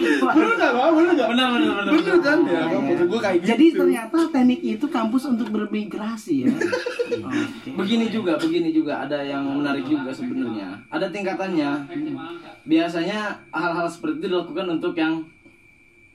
Bener 0.00 0.52
nggak, 0.56 0.72
Bang? 0.72 0.92
Bener 0.96 1.12
nggak? 1.12 1.28
benar 1.28 1.46
benar 1.52 1.72
benar 1.76 1.92
Bener 1.92 2.16
kan? 2.24 2.38
Ya, 2.46 2.62
fakultas 2.70 3.06
gua 3.10 3.20
kayak 3.20 3.36
gitu. 3.42 3.48
Jadi 3.52 3.66
ternyata 3.76 4.18
teknik 4.32 4.60
itu 4.62 4.86
kampus 4.88 5.22
untuk 5.28 5.48
bermigrasi 5.52 6.34
ya. 6.46 6.52
Oke. 7.10 7.74
begini 7.74 8.06
juga 8.06 8.38
begini 8.38 8.70
juga 8.70 9.02
ada 9.02 9.18
yang 9.18 9.42
menarik 9.42 9.82
juga 9.82 10.14
sebenarnya 10.14 10.78
ada 10.94 11.10
tingkatannya 11.10 11.90
biasanya 12.62 13.34
hal-hal 13.50 13.90
seperti 13.90 14.22
itu 14.22 14.26
dilakukan 14.30 14.78
untuk 14.78 14.94
yang 14.94 15.18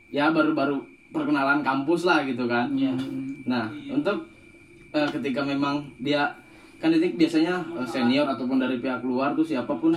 ya 0.09 0.31
baru-baru 0.31 0.79
perkenalan 1.09 1.63
kampus 1.63 2.03
lah 2.03 2.21
gitu 2.25 2.45
kan. 2.45 2.67
Nah 3.45 3.65
untuk 3.87 4.25
eh, 4.91 5.07
ketika 5.11 5.41
memang 5.43 5.83
dia 5.99 6.27
kan 6.81 6.91
titik 6.91 7.15
biasanya 7.15 7.61
eh, 7.75 7.87
senior 7.87 8.27
ataupun 8.27 8.59
dari 8.59 8.77
pihak 8.79 9.01
luar 9.01 9.31
tuh 9.33 9.45
siapa 9.45 9.71
pun 9.77 9.95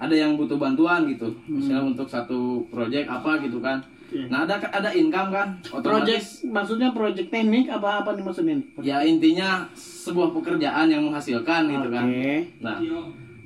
ada 0.00 0.14
yang 0.16 0.34
butuh 0.34 0.56
bantuan 0.56 1.04
gitu. 1.06 1.28
Misalnya 1.46 1.92
untuk 1.92 2.08
satu 2.08 2.64
project 2.72 3.06
apa 3.06 3.38
gitu 3.44 3.60
kan. 3.60 3.78
Nah 4.10 4.42
ada 4.42 4.58
ada 4.58 4.90
income 4.90 5.30
kan 5.30 5.54
otomatis 5.70 6.42
Project 6.42 6.50
maksudnya 6.50 6.88
project 6.90 7.30
teknik 7.30 7.70
apa 7.70 8.02
apa 8.02 8.18
nih 8.18 8.24
maksudnya? 8.26 8.58
ya 8.82 9.06
intinya 9.06 9.62
sebuah 9.78 10.34
pekerjaan 10.34 10.90
yang 10.90 11.06
menghasilkan 11.06 11.70
gitu 11.70 11.88
kan. 11.94 12.10
Oke. 12.10 12.42
nah 12.58 12.82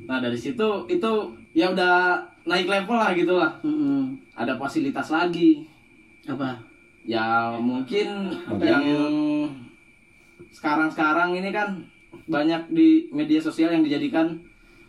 nah 0.08 0.18
dari 0.24 0.36
situ 0.36 0.68
itu 0.88 1.12
ya 1.52 1.68
udah 1.68 2.16
naik 2.44 2.68
level 2.68 2.96
lah 2.96 3.12
gitu 3.12 3.36
lah 3.36 3.52
Mm-mm. 3.64 4.16
ada 4.36 4.56
fasilitas 4.56 5.08
lagi 5.12 5.64
Apa? 6.24 6.74
ya 7.04 7.52
mungkin 7.60 8.32
yang 8.64 8.84
sekarang-sekarang 10.48 11.36
ini 11.36 11.52
kan 11.52 11.84
banyak 12.24 12.72
di 12.72 13.12
media 13.12 13.36
sosial 13.44 13.76
yang 13.76 13.84
dijadikan 13.84 14.40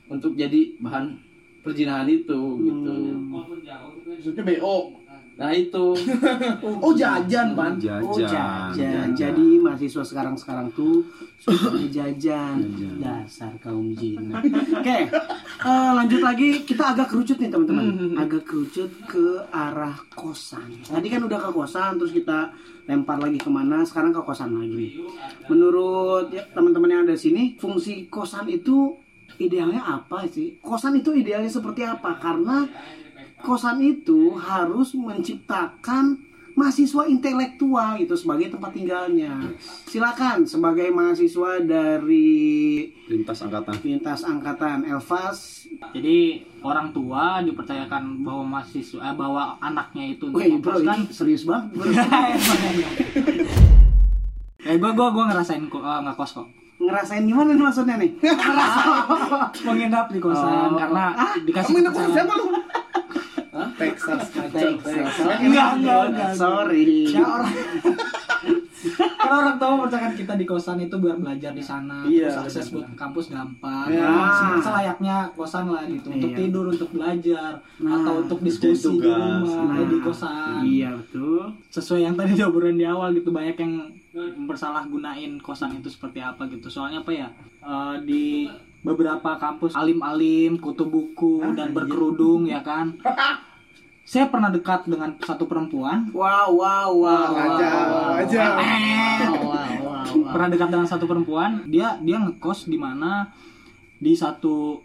untuk 0.08 0.40
jadi 0.40 0.80
bahan 0.80 1.20
perjinahan 1.60 2.08
itu 2.08 2.40
gitu 2.64 2.94
Maksudnya 4.06 4.44
BO. 4.48 4.76
Nah 5.36 5.52
itu 5.52 5.92
Oh, 6.86 6.96
jajan, 6.96 7.52
Pan. 7.54 7.76
Oh 8.02 8.16
Jajan. 8.16 8.72
jajan. 8.72 9.08
Jadi 9.12 9.60
mahasiswa 9.60 10.04
sekarang-sekarang 10.04 10.72
tuh 10.72 11.04
suka 11.38 11.76
jajan. 11.96 12.64
Dasar 13.00 13.52
kaum 13.60 13.92
jin. 13.94 14.32
Oke, 14.32 14.98
eh, 15.12 15.92
lanjut 15.92 16.22
lagi. 16.24 16.64
Kita 16.64 16.96
agak 16.96 17.12
kerucut 17.12 17.38
nih 17.38 17.52
teman-teman. 17.52 18.16
Agak 18.16 18.48
kerucut 18.48 18.90
ke 19.06 19.44
arah 19.52 19.96
kosan. 20.16 20.72
Tadi 20.88 21.08
kan 21.12 21.22
udah 21.26 21.40
ke 21.40 21.50
kosan, 21.52 22.00
terus 22.00 22.16
kita 22.16 22.56
lempar 22.86 23.18
lagi 23.18 23.42
ke 23.42 23.50
mana? 23.50 23.82
Sekarang 23.84 24.14
ke 24.14 24.22
kosan 24.22 24.56
lagi. 24.56 25.04
Menurut 25.50 26.32
ya, 26.32 26.46
teman-teman 26.54 26.90
yang 26.90 27.02
ada 27.04 27.14
di 27.18 27.22
sini, 27.22 27.44
fungsi 27.58 28.08
kosan 28.08 28.48
itu 28.48 28.96
idealnya 29.36 29.84
apa 29.84 30.24
sih? 30.32 30.62
Kosan 30.62 31.02
itu 31.02 31.12
idealnya 31.12 31.50
seperti 31.50 31.84
apa? 31.84 32.16
Karena 32.22 32.64
kosan 33.46 33.78
itu 33.80 34.34
harus 34.34 34.92
menciptakan 34.92 36.18
mahasiswa 36.52 37.04
intelektual 37.06 37.96
itu 37.96 38.16
sebagai 38.16 38.48
tempat 38.50 38.72
tinggalnya. 38.72 39.52
Silakan 39.86 40.44
sebagai 40.44 40.88
mahasiswa 40.90 41.60
dari 41.60 42.88
Lintas 43.06 43.44
angkatan. 43.44 43.76
lintas 43.82 44.24
angkatan 44.24 44.84
Elvas. 44.84 45.68
Jadi 45.92 46.42
orang 46.62 46.90
tua 46.90 47.40
dipercayakan 47.42 48.24
bahwa 48.24 48.58
mahasiswa 48.58 49.04
eh, 49.04 49.14
bahwa 49.14 49.60
anaknya 49.60 50.10
itu 50.10 50.26
untuk 50.26 50.40
Wih 50.40 50.58
bro 50.58 50.80
mengkoskan. 50.80 50.98
ini 50.98 51.12
serius 51.12 51.44
banget. 51.44 51.70
Eh 54.66 54.82
gua 54.82 54.92
gua 54.92 55.14
gua 55.14 55.24
ngerasain 55.30 55.62
kok 55.64 55.78
uh, 55.78 56.02
ngekos 56.02 56.32
kok. 56.34 56.48
Ngerasain 56.76 57.22
gimana 57.22 57.54
nih 57.54 57.62
maksudnya 57.62 57.96
nih? 57.96 58.12
Menginap 59.66 60.10
di 60.10 60.18
kosan 60.18 60.74
Oh. 60.74 60.76
karena 60.76 61.14
dikasih 61.40 61.72
Kamu 61.76 61.86
kosan 61.86 62.10
kepercayaan. 62.10 62.65
Lu? 63.56 63.66
Texas. 63.74 64.22
Texas. 64.54 65.16
Enggak, 65.38 65.70
enggak, 65.78 66.02
enggak. 66.10 66.32
Sorry. 66.34 67.08
Ya 67.10 67.24
orang 67.24 67.50
Karena 68.86 69.36
orang 69.42 69.56
tua 69.58 69.70
mempercayakan 69.74 70.14
kita 70.14 70.34
di 70.36 70.46
kosan 70.46 70.78
itu 70.78 70.94
biar 70.96 71.18
belajar 71.18 71.50
di 71.50 71.64
sana, 71.64 72.06
Iya, 72.06 72.30
terus 72.30 72.54
akses 72.54 72.70
buat 72.70 72.86
kampus 72.94 73.34
gampang. 73.34 73.90
Ya. 73.90 74.06
Se- 74.30 74.62
Selayaknya 74.62 75.16
kosan 75.34 75.66
lah 75.68 75.82
gitu, 75.84 76.06
untuk 76.08 76.30
Iya. 76.30 76.38
tidur, 76.38 76.66
untuk 76.70 76.90
belajar, 76.94 77.52
Nah, 77.80 77.92
atau 77.98 78.22
untuk 78.22 78.40
diskusi 78.40 78.86
di 78.94 79.02
rumah, 79.02 79.42
Nah, 79.66 79.82
di 79.82 79.98
kosan. 80.00 80.62
Iya 80.62 80.90
betul. 80.94 81.50
sesuai 81.68 82.02
yang 82.04 82.14
tadi 82.14 82.38
diobrolin 82.38 82.78
di 82.78 82.86
awal 82.86 83.12
gitu 83.12 83.34
banyak 83.34 83.58
yang 83.58 83.74
mempersalah 84.14 84.86
gunain 84.86 85.36
kosan 85.40 85.76
itu 85.76 85.90
seperti 85.90 86.22
apa 86.22 86.46
gitu 86.46 86.70
soalnya 86.70 87.02
apa 87.02 87.12
ya 87.12 87.28
eh, 87.60 87.96
di 88.00 88.46
beberapa 88.86 89.32
kampus 89.42 89.74
alim-alim 89.74 90.62
kutu 90.62 90.86
buku 90.86 91.42
dan 91.58 91.74
berkerudung 91.74 92.46
ya 92.46 92.62
kan 92.62 92.94
saya 94.06 94.30
pernah 94.30 94.54
dekat 94.54 94.86
dengan 94.86 95.18
satu 95.18 95.50
perempuan 95.50 96.14
Wow 96.14 96.62
wow 96.62 96.94
wow. 96.94 97.34
Aja, 97.34 97.70
wow, 97.74 98.22
aja. 98.22 98.44
Wow 98.46 99.42
wow 99.50 99.70
wow. 99.82 100.06
wow. 100.06 100.30
pernah 100.30 100.50
dekat 100.54 100.70
dengan 100.70 100.86
satu 100.86 101.10
perempuan 101.10 101.66
dia 101.66 101.98
dia 102.06 102.22
ngekos 102.22 102.70
di 102.70 102.78
mana 102.78 103.34
di 103.98 104.14
satu 104.14 104.78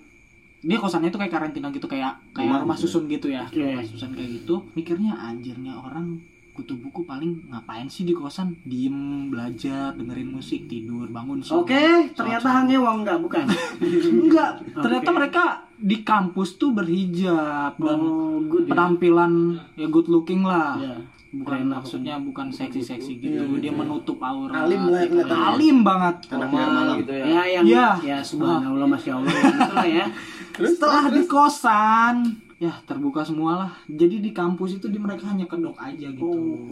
dia 0.64 0.76
kosannya 0.80 1.12
itu 1.12 1.21
kayak 1.21 1.33
karantina 1.37 1.69
gitu 1.69 1.85
kayak 1.85 2.16
kayak 2.33 2.49
Rumah 2.49 2.59
rumah 2.64 2.76
gitu 2.76 2.88
ya? 2.88 2.88
susun 2.88 3.04
gitu 3.12 3.26
ya 3.28 3.45
Oke. 3.45 3.61
rumah 3.61 3.85
susun 3.85 4.11
kayak 4.16 4.30
gitu 4.40 4.54
mikirnya 4.73 5.12
anjirnya 5.21 5.76
orang 5.76 6.21
kutu 6.61 6.76
buku 6.76 7.02
paling 7.02 7.49
ngapain 7.49 7.87
sih 7.87 8.05
di 8.05 8.12
kosan 8.12 8.52
diem 8.62 8.93
belajar 9.26 9.97
dengerin 9.97 10.29
musik 10.31 10.69
tidur 10.69 11.09
bangun. 11.09 11.40
Oke, 11.40 12.12
ternyata 12.12 12.45
Sholat 12.45 12.57
hanya 12.61 12.76
uang 12.79 12.97
enggak 13.00 13.19
bukan. 13.19 13.45
enggak 14.21 14.50
ternyata 14.75 15.09
Oke. 15.09 15.17
mereka 15.17 15.45
di 15.75 15.97
kampus 16.00 16.55
tuh 16.55 16.71
berhijab 16.71 17.73
dan 17.75 17.99
Oh, 17.99 18.37
good 18.45 18.69
ya. 18.69 18.71
penampilan 18.71 19.33
ya 19.75 19.88
good 19.88 20.07
looking 20.07 20.45
lah 20.45 20.76
Iya. 20.76 21.00
bukan 21.33 21.61
maksudnya 21.64 22.21
bukan 22.21 22.50
seksi-seksi 22.50 23.17
gitu 23.17 23.40
dia 23.57 23.73
menutup 23.73 24.21
aura 24.21 24.67
Alim 24.67 24.85
lah 24.85 25.07
gitu. 25.07 25.25
alim 25.25 25.81
banget 25.81 26.29
formal 26.29 27.00
gitu 27.00 27.12
ya 27.14 27.25
Ya 27.25 27.43
yang 27.50 27.64
Iya. 27.64 27.88
ya 28.02 28.19
subhanallah 28.21 28.85
masya 28.85 29.17
Allah 29.17 29.33
ya, 29.33 29.40
gitu 29.47 29.73
lah 29.73 29.87
ya. 29.88 30.07
setelah 30.69 31.05
di 31.09 31.23
kosan 31.25 32.17
ya 32.61 32.76
terbuka 32.85 33.25
semua 33.25 33.57
lah 33.57 33.73
jadi 33.88 34.21
di 34.21 34.37
kampus 34.37 34.76
itu 34.76 34.93
di 34.93 35.00
mereka 35.00 35.33
hanya 35.33 35.49
kedok 35.49 35.81
aja 35.81 36.12
gitu 36.12 36.69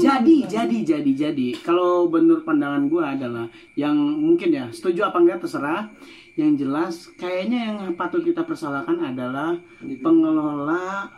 Jadi 0.00 0.48
jadi 0.48 0.78
jadi 0.80 1.10
jadi 1.28 1.48
kalau 1.60 2.08
menurut 2.08 2.48
pandangan 2.48 2.88
gua 2.88 3.12
adalah 3.12 3.52
yang 3.76 3.92
mungkin 3.94 4.48
ya 4.48 4.72
setuju 4.72 5.12
apa 5.12 5.20
enggak 5.20 5.44
terserah. 5.44 5.92
Yang 6.38 6.52
jelas 6.62 6.94
kayaknya 7.18 7.58
yang 7.66 7.78
patut 7.98 8.22
kita 8.22 8.46
persalahkan 8.46 8.94
adalah 9.02 9.58
pengelola 9.82 11.10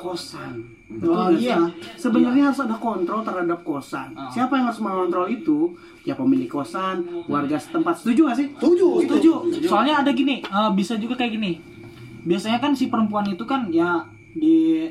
kosan. 0.00 0.64
Oh, 1.04 1.28
iya. 1.28 1.68
Sebenarnya 2.00 2.48
harus 2.48 2.64
ada 2.64 2.72
kontrol 2.80 3.20
terhadap 3.20 3.60
kosan. 3.60 4.16
Siapa 4.32 4.56
yang 4.56 4.72
harus 4.72 4.80
mengontrol 4.80 5.28
itu? 5.28 5.76
Ya 6.08 6.16
pemilik 6.16 6.48
kosan, 6.48 7.04
warga 7.28 7.60
setempat. 7.60 8.00
Setuju 8.00 8.32
gak 8.32 8.38
sih? 8.40 8.48
Setuju, 8.56 9.04
Setuju. 9.04 9.32
soalnya 9.68 10.00
ada 10.00 10.16
gini 10.16 10.40
eh, 10.40 10.70
bisa 10.72 10.96
juga 10.96 11.20
kayak 11.20 11.36
gini 11.36 11.73
biasanya 12.24 12.58
kan 12.58 12.72
si 12.72 12.88
perempuan 12.88 13.28
itu 13.28 13.44
kan 13.44 13.68
ya 13.68 14.04
di 14.34 14.88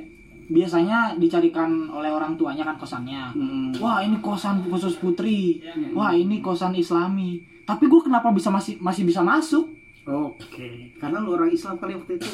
biasanya 0.48 1.18
dicarikan 1.18 1.90
oleh 1.90 2.14
orang 2.14 2.38
tuanya 2.38 2.64
kan 2.64 2.78
kosannya. 2.78 3.34
Hmm. 3.34 3.72
wah 3.82 4.00
ini 4.06 4.22
kosan 4.22 4.64
khusus 4.70 4.96
putri. 5.02 5.60
Wah 5.98 6.14
ini 6.14 6.40
kosan 6.40 6.78
islami. 6.78 7.42
Tapi 7.64 7.88
gue 7.88 8.02
kenapa 8.04 8.30
bisa 8.30 8.52
masih 8.52 8.78
masih 8.80 9.08
bisa 9.08 9.24
masuk? 9.24 9.72
Oke, 10.04 10.92
karena 11.00 11.24
lu 11.24 11.32
orang 11.32 11.48
Islam 11.48 11.80
kali 11.80 11.96
waktu 11.96 12.20
itu. 12.20 12.28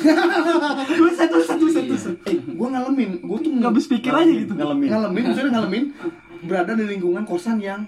tulisan 0.97 1.29
tulisan 1.29 1.57
tulisan 1.61 1.83
tulisan 1.85 2.13
Eh, 2.25 2.41
gue 2.41 2.67
ngalamin, 2.73 3.21
gue 3.21 3.37
tuh 3.45 3.51
nggak 3.53 3.69
habis 3.69 3.85
pikir 3.85 4.09
aja 4.09 4.25
gitu. 4.25 4.57
Ngalamin. 4.57 4.89
ngalamin, 4.89 5.23
maksudnya 5.29 5.51
ngalamin. 5.53 5.83
Berada 6.49 6.73
di 6.73 6.85
lingkungan 6.89 7.29
kosan 7.29 7.61
yang 7.61 7.85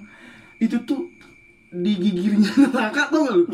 itu 0.62 0.77
tuh 0.86 1.10
digigirnya 1.72 2.51
neraka 2.68 3.08
tau 3.08 3.24
gak 3.24 3.36
lu? 3.40 3.46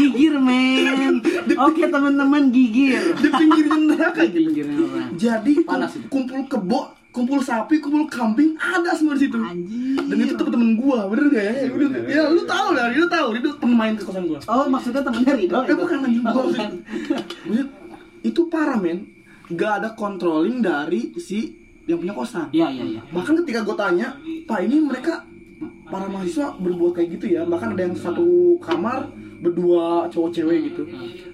Gigir 0.00 0.34
men. 0.40 1.20
Oke 1.68 1.84
teman-teman 1.86 2.48
gigir. 2.48 3.12
Di 3.20 3.28
pinggirnya 3.28 3.78
neraka 3.92 4.24
gitu. 4.24 4.40
Pinggirnya 4.40 4.76
orang. 4.80 5.08
Jadi 5.14 5.52
Panas 5.62 5.92
itu. 6.00 6.08
kumpul 6.08 6.48
kebo 6.48 6.80
kumpul 7.12 7.40
sapi, 7.40 7.80
kumpul 7.80 8.04
kambing 8.12 8.56
ada 8.60 8.92
semua 8.92 9.16
di 9.16 9.24
situ. 9.24 9.40
Dan 9.40 10.16
itu 10.20 10.36
temen-temen 10.36 10.76
gua, 10.76 11.08
bener 11.08 11.32
gak 11.32 11.44
ya? 11.48 11.52
Ya, 11.64 11.68
bener. 11.72 12.00
ya 12.04 12.22
lu 12.28 12.44
tahu 12.44 12.76
lah, 12.76 12.92
lu 12.92 13.08
tahu, 13.08 13.28
itu 13.40 13.48
pemain 13.56 13.96
ke 13.96 14.04
kosan 14.04 14.28
gua. 14.28 14.36
Oh, 14.44 14.68
maksudnya 14.68 15.00
temennya 15.00 15.32
Rido 15.32 15.56
Eh 15.56 15.64
itu? 15.64 15.74
bukan 15.80 16.04
anjing 16.04 16.20
gua 16.20 16.44
Oh, 16.44 16.52
itu 18.20 18.40
parah 18.52 18.76
men. 18.76 19.08
Gak 19.48 19.72
ada 19.80 19.88
controlling 19.96 20.60
dari 20.60 21.16
si 21.16 21.56
yang 21.88 22.04
punya 22.04 22.12
kosan. 22.12 22.52
Iya, 22.52 22.68
iya, 22.68 22.84
iya. 22.84 23.00
Bahkan 23.08 23.32
ketika 23.40 23.64
gue 23.64 23.76
tanya, 23.78 24.18
Pak 24.44 24.58
ini 24.66 24.76
mereka 24.82 25.24
para 25.86 26.06
mahasiswa 26.06 26.54
berbuat 26.58 26.92
kayak 26.94 27.08
gitu 27.18 27.26
ya. 27.38 27.42
Bahkan 27.46 27.74
ada 27.74 27.82
yang 27.86 27.96
satu 27.96 28.58
kamar 28.58 29.06
berdua 29.36 30.08
cowok 30.08 30.30
cewek 30.32 30.72
gitu. 30.72 30.82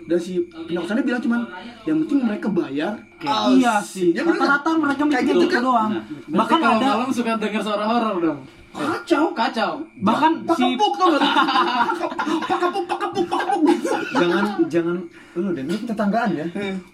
Dan 0.05 0.19
si 0.19 0.43
punya 0.51 0.83
kosannya 0.83 1.05
bilang 1.07 1.23
cuman 1.23 1.41
yang 1.87 1.97
penting 2.05 2.19
mereka 2.27 2.47
bayar. 2.51 2.93
Iya 3.23 3.79
sih. 3.79 4.11
Ya 4.13 4.27
Rata-rata 4.27 4.71
mereka 4.75 5.03
mikir 5.07 5.17
Kayak 5.17 5.27
gitu 5.31 5.45
gitu 5.47 5.55
kan? 5.55 5.63
doang. 5.63 5.91
Bahkan 5.95 6.35
Bahkan 6.35 6.59
kalau 6.59 6.79
ada 6.83 6.89
malam 6.99 7.11
suka 7.15 7.33
dengar 7.39 7.63
suara 7.63 7.85
horor 7.87 8.17
dong. 8.19 8.41
Kacau. 8.73 9.25
Kacau. 9.33 9.73
bahkan 9.99 10.33
si 10.51 10.65
Pakapuk 10.73 10.93
tau 10.97 11.09
gak? 11.13 11.23
Pakapuk, 12.49 12.85
pakapuk, 12.85 13.25
pakapuk. 13.27 13.77
jangan 14.13 14.45
jangan 14.67 14.97
lu 15.33 15.49
deh 15.51 15.61
ini 15.63 15.77
tetanggaan 15.83 16.31
ya 16.33 16.47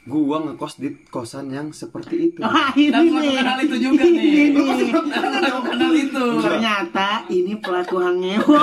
gua 0.04 0.38
ngekos 0.40 0.78
di 0.78 0.90
kosan 1.08 1.48
yang 1.48 1.70
seperti 1.70 2.30
itu 2.30 2.38
Ah, 2.40 2.70
ini 2.72 2.90
Dan 2.90 3.10
nih. 3.10 3.38
hal 3.38 3.58
itu 3.60 3.76
juga 3.80 4.02
nih. 4.02 4.14
Ini 4.48 4.58
nih. 4.58 4.90
Dan 4.90 5.04
melakukan 5.32 5.76
hal 5.76 5.94
itu. 5.96 6.24
Ternyata 6.38 7.08
ini 7.28 7.52
pelaku 7.56 7.96
hangewo. 7.98 8.54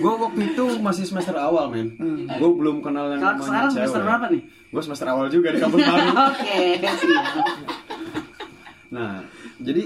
Gua 0.00 0.12
waktu 0.20 0.40
itu 0.48 0.64
masih 0.78 1.04
semester 1.04 1.34
awal 1.36 1.68
men 1.68 1.94
gua 2.32 2.50
belum 2.52 2.76
kenal 2.80 3.10
yang 3.10 3.20
namanya 3.20 3.42
sekarang 3.42 3.70
cewek 3.70 3.78
semester 3.84 4.02
berapa 4.02 4.26
nih? 4.28 4.42
gua 4.68 4.82
semester 4.82 5.06
awal 5.08 5.26
juga 5.26 5.48
di 5.50 5.58
kampus 5.58 5.80
baru 5.80 6.10
Oke, 6.30 6.60
nah 8.88 9.22
jadi 9.58 9.82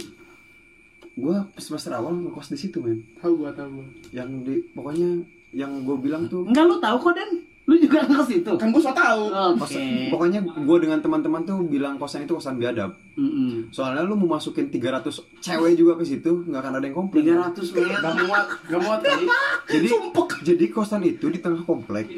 gua 1.16 1.46
semester 1.56 1.90
awal 1.90 2.14
ngekos 2.16 2.48
di 2.48 2.58
situ 2.58 2.78
men 2.78 2.98
Tahu 3.16 3.32
gua, 3.36 3.50
tahu 3.50 3.82
yang 4.10 4.42
di 4.42 4.58
pokoknya 4.70 5.22
yang 5.50 5.82
gua 5.82 5.96
bilang 5.96 6.26
tuh 6.26 6.42
Enggak 6.44 6.64
lu 6.64 6.76
tahu 6.76 6.96
kok, 7.00 7.14
Den? 7.14 7.30
Lu 7.64 7.72
juga 7.74 8.04
ke 8.04 8.20
situ. 8.28 8.50
Kan 8.52 8.68
gua 8.68 8.82
so 8.82 8.92
tahu. 8.92 9.22
Oke. 9.56 9.80
pokoknya 10.10 10.36
gua 10.60 10.76
dengan 10.76 10.98
teman-teman 10.98 11.42
tuh 11.42 11.62
bilang 11.62 11.96
kosan 11.96 12.22
itu 12.22 12.34
kosan 12.34 12.54
biadab 12.54 12.92
Mm-mm. 13.14 13.70
soalnya 13.70 14.02
lu 14.02 14.18
mau 14.18 14.34
masukin 14.34 14.66
300 14.68 15.06
cewek 15.38 15.78
juga 15.78 15.94
ke 15.94 16.04
situ 16.04 16.42
nggak 16.44 16.60
akan 16.60 16.72
ada 16.76 16.84
yang 16.84 16.96
komplain 16.98 17.24
300 17.24 17.62
men. 17.72 17.86
Gak 17.94 18.14
muat, 18.20 18.46
gak 18.66 18.80
muat 18.80 19.00
kali. 19.00 19.26
jadi 19.70 19.88
jadi 20.42 20.64
kosan 20.68 21.06
itu 21.06 21.30
di 21.30 21.38
tengah 21.38 21.62
komplek 21.62 22.10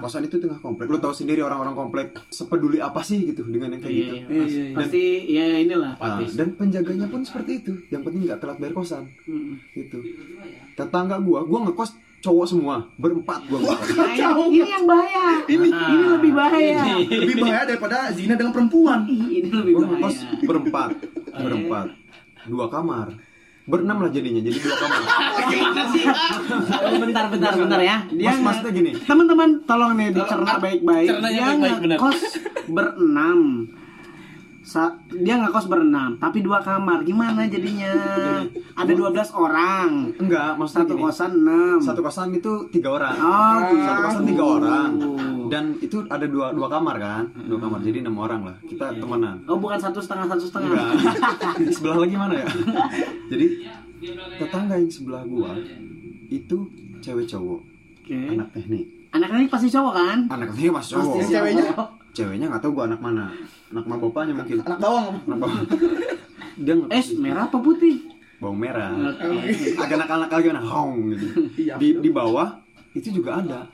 kosan 0.00 0.22
itu 0.22 0.36
tengah 0.36 0.58
komplek 0.58 0.86
lu 0.86 0.96
tahu 0.96 1.12
sendiri 1.12 1.40
orang-orang 1.40 1.72
komplek 1.74 2.06
sepeduli 2.28 2.78
apa 2.78 3.00
sih 3.00 3.22
gitu 3.24 3.44
dengan 3.44 3.70
yang 3.70 3.78
kayak 3.78 3.94
gitu 3.94 4.14
Iya, 4.22 4.24
iya. 4.42 4.64
Pas- 4.70 4.82
Pasti 4.82 5.02
ya 5.28 5.44
inilah 5.58 5.92
Nah, 5.94 6.18
dan 6.26 6.48
penjaganya 6.52 7.06
pun 7.06 7.20
seperti 7.20 7.60
itu 7.60 7.72
yang 7.88 8.00
penting 8.00 8.24
nggak 8.24 8.38
telat 8.38 8.56
bayar 8.56 8.72
kosan 8.72 9.04
Mm. 9.22 9.54
gitu 9.72 9.98
tetangga 10.74 11.16
gua 11.18 11.40
gua 11.42 11.58
ngekos 11.64 11.90
cowok 12.20 12.46
semua 12.46 12.76
berempat 12.96 13.40
gua 13.46 13.58
ngekos 13.60 13.88
Nah, 13.92 14.08
ini, 14.10 14.58
ini 14.58 14.68
yang 14.68 14.84
bahaya. 14.84 15.26
Ini 15.46 15.68
ini 15.68 16.04
lebih 16.10 16.32
bahaya. 16.32 16.80
Lebih 17.00 17.36
bahaya 17.38 17.62
daripada 17.66 17.96
zina 18.10 18.34
dengan 18.34 18.52
perempuan. 18.52 19.04
Ini 19.04 19.48
lebih 19.48 19.72
gua 19.72 19.80
bahaya. 19.82 19.92
ngekos 19.98 20.16
berempat 20.42 20.90
berempat 21.30 21.86
dua 22.42 22.66
kamar 22.66 23.06
berenam 23.64 23.96
lah 23.98 24.10
jadinya 24.10 24.40
jadi 24.40 24.56
dua 24.56 24.76
kamar 24.76 25.00
Oh, 26.80 26.96
bentar, 26.98 27.24
bentar, 27.28 27.52
bentar 27.54 27.80
ya. 27.80 27.96
Dia 28.08 28.30
Mas- 28.30 28.42
maksudnya 28.42 28.72
gini. 28.72 28.90
Teman-teman 28.98 29.62
tolong 29.62 29.92
nih 29.94 30.10
dicerna 30.10 30.58
baik-baik. 30.58 31.06
cernanya 31.06 31.30
Dia 31.30 31.46
baik-baik, 31.46 31.76
benar. 31.78 31.96
ngekos 31.98 32.18
berenam. 32.66 33.40
Sa- 34.70 34.94
dia 35.10 35.34
ngekos 35.34 35.66
berenam, 35.66 36.14
tapi 36.14 36.40
dua 36.40 36.62
kamar. 36.62 37.02
Gimana 37.02 37.42
jadinya? 37.44 37.90
Ada 38.72 38.92
12 38.92 39.10
orang. 39.32 40.14
enggak 40.14 40.54
maksudnya 40.54 40.84
Satu 40.84 40.94
gini, 40.94 41.02
kosan 41.02 41.30
6. 41.34 41.82
satu 41.82 42.00
kosan 42.00 42.28
itu 42.30 42.52
tiga 42.70 42.88
orang 42.92 43.16
Oh, 43.16 43.58
satu 43.58 44.00
kosan 44.04 44.24
tiga 44.24 44.44
orang 44.52 44.88
gitu. 44.94 45.10
dan 45.48 45.64
itu 45.76 45.96
ada 46.06 46.22
dua 46.24 46.46
dua 46.50 46.68
kamar 46.68 46.96
kan 46.96 47.24
dua 47.42 47.58
kamar 47.58 47.78
jadi 47.80 47.98
enam 48.00 48.14
orang 48.16 48.42
lah 48.44 48.56
kita 48.62 48.94
temenan 48.94 49.42
Oh, 49.44 49.56
bukan 49.56 49.74
satu 49.76 49.98
setengah 49.98 50.26
satu 50.28 50.44
setengah. 50.44 50.70
Enggak. 50.70 50.90
sebelah 51.74 51.98
lagi 51.98 52.14
mana 52.14 52.34
ya? 52.36 52.46
Jadi 53.26 53.46
tetangga 54.36 54.74
yang 54.76 54.86
sebelah 54.88 55.22
gua 55.24 55.52
itu 56.28 56.58
cewek 57.00 57.26
cowok, 57.26 57.60
Oke. 57.98 58.18
anak 58.30 58.48
teknik. 58.52 58.86
Anak 59.10 59.28
ini 59.34 59.46
pasti 59.46 59.66
cowok 59.66 59.92
kan? 59.92 60.18
Anak 60.28 60.54
teknik 60.54 60.70
mas 60.70 60.86
cowok. 60.86 61.14
Yang 61.18 61.30
ceweknya 61.32 61.64
Ceweknya 62.16 62.46
nggak 62.50 62.62
tahu 62.62 62.72
gua 62.74 62.84
anak 62.90 63.00
mana. 63.00 63.30
Anak 63.70 63.84
mah 63.86 63.98
bapaknya 63.98 64.34
mungkin. 64.34 64.62
anak 64.66 64.80
bawang. 64.82 65.06
Anak 65.26 65.38
bawang. 65.38 65.64
Dia 66.64 66.74
Es 66.92 67.14
merah 67.16 67.48
apa 67.48 67.56
putih? 67.56 68.06
bawang 68.40 68.56
merah. 68.56 68.96
Agak 69.76 69.96
nakal-nakal 70.00 70.40
gimana? 70.40 70.64
Hong 70.64 71.12
gitu. 71.12 71.26
Iya. 71.60 71.74
Di 71.76 72.00
di 72.00 72.10
bawah 72.10 72.58
itu 72.96 73.12
juga 73.12 73.38
ada. 73.44 73.68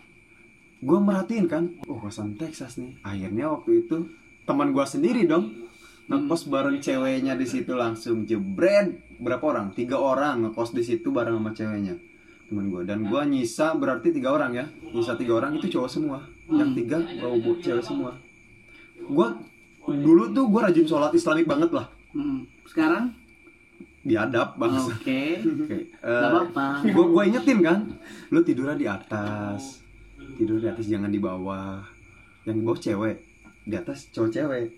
Gua 0.82 1.00
merhatiin 1.00 1.48
kan, 1.48 1.72
oh 1.88 1.96
kosan 1.96 2.36
Texas 2.36 2.76
nih. 2.76 3.00
Akhirnya 3.00 3.48
waktu 3.48 3.86
itu 3.86 4.10
teman 4.46 4.70
gua 4.70 4.86
sendiri 4.86 5.26
dong 5.26 5.66
ngekos 6.06 6.46
bareng 6.46 6.78
ceweknya 6.78 7.34
di 7.34 7.46
situ 7.50 7.74
langsung 7.74 8.22
jebret 8.22 8.94
berapa 9.18 9.42
orang 9.42 9.74
tiga 9.74 9.98
orang 9.98 10.46
ngekos 10.46 10.70
di 10.70 10.86
situ 10.86 11.10
bareng 11.10 11.42
sama 11.42 11.50
ceweknya 11.50 11.98
teman 12.46 12.70
gua 12.70 12.86
dan 12.86 13.10
gua 13.10 13.26
nyisa 13.26 13.74
berarti 13.74 14.14
tiga 14.14 14.30
orang 14.30 14.54
ya 14.54 14.66
nyisa 14.94 15.18
tiga 15.18 15.42
orang 15.42 15.58
itu 15.58 15.66
cowok 15.66 15.90
semua 15.90 16.22
yang 16.46 16.70
tiga 16.78 17.02
bawa 17.18 17.34
cewek 17.58 17.82
semua 17.82 18.14
gua 19.10 19.28
dulu 19.86 20.34
tuh 20.34 20.44
gua 20.50 20.70
rajin 20.70 20.86
sholat 20.86 21.12
islamik 21.14 21.46
banget 21.46 21.70
lah. 21.72 21.86
Hmm. 22.12 22.46
Sekarang? 22.66 23.12
diadap 24.06 24.54
bangsa 24.54 24.94
Oke. 24.94 25.42
Oke, 25.66 25.78
Gak 25.98 26.06
eh, 26.06 26.30
apa-apa. 26.30 26.66
gua 26.94 27.04
gua 27.10 27.22
ingetin 27.26 27.58
kan 27.58 27.82
lu 28.30 28.38
tidurnya 28.46 28.78
di 28.78 28.86
atas 28.86 29.82
tidur 30.38 30.62
di 30.62 30.70
atas 30.70 30.86
jangan 30.86 31.10
di 31.10 31.18
bawah. 31.18 31.82
Yang 32.46 32.54
di 32.54 32.62
bawah 32.62 32.78
cewek 32.78 33.16
di 33.66 33.74
atas 33.74 34.06
cowok 34.14 34.30
cewek. 34.30 34.70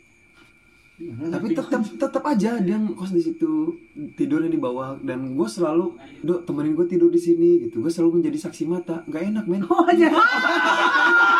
Tapi 1.30 1.54
tetap 1.54 1.78
tetap 1.78 2.24
aja 2.26 2.58
dia 2.58 2.74
ngkos 2.74 3.14
di 3.14 3.22
situ 3.22 3.70
tidurnya 4.16 4.50
di 4.50 4.58
bawah. 4.58 4.96
Dan 5.04 5.36
gue 5.36 5.46
selalu 5.46 5.94
dok 6.24 6.42
temenin 6.48 6.74
gue 6.74 6.88
tidur 6.88 7.12
di 7.12 7.20
sini 7.20 7.68
gitu. 7.68 7.84
Gue 7.84 7.92
selalu 7.92 8.18
menjadi 8.18 8.48
saksi 8.48 8.64
mata. 8.66 9.04
Nggak 9.06 9.22
enak 9.30 9.44
men. 9.46 9.62
Oh, 9.68 9.84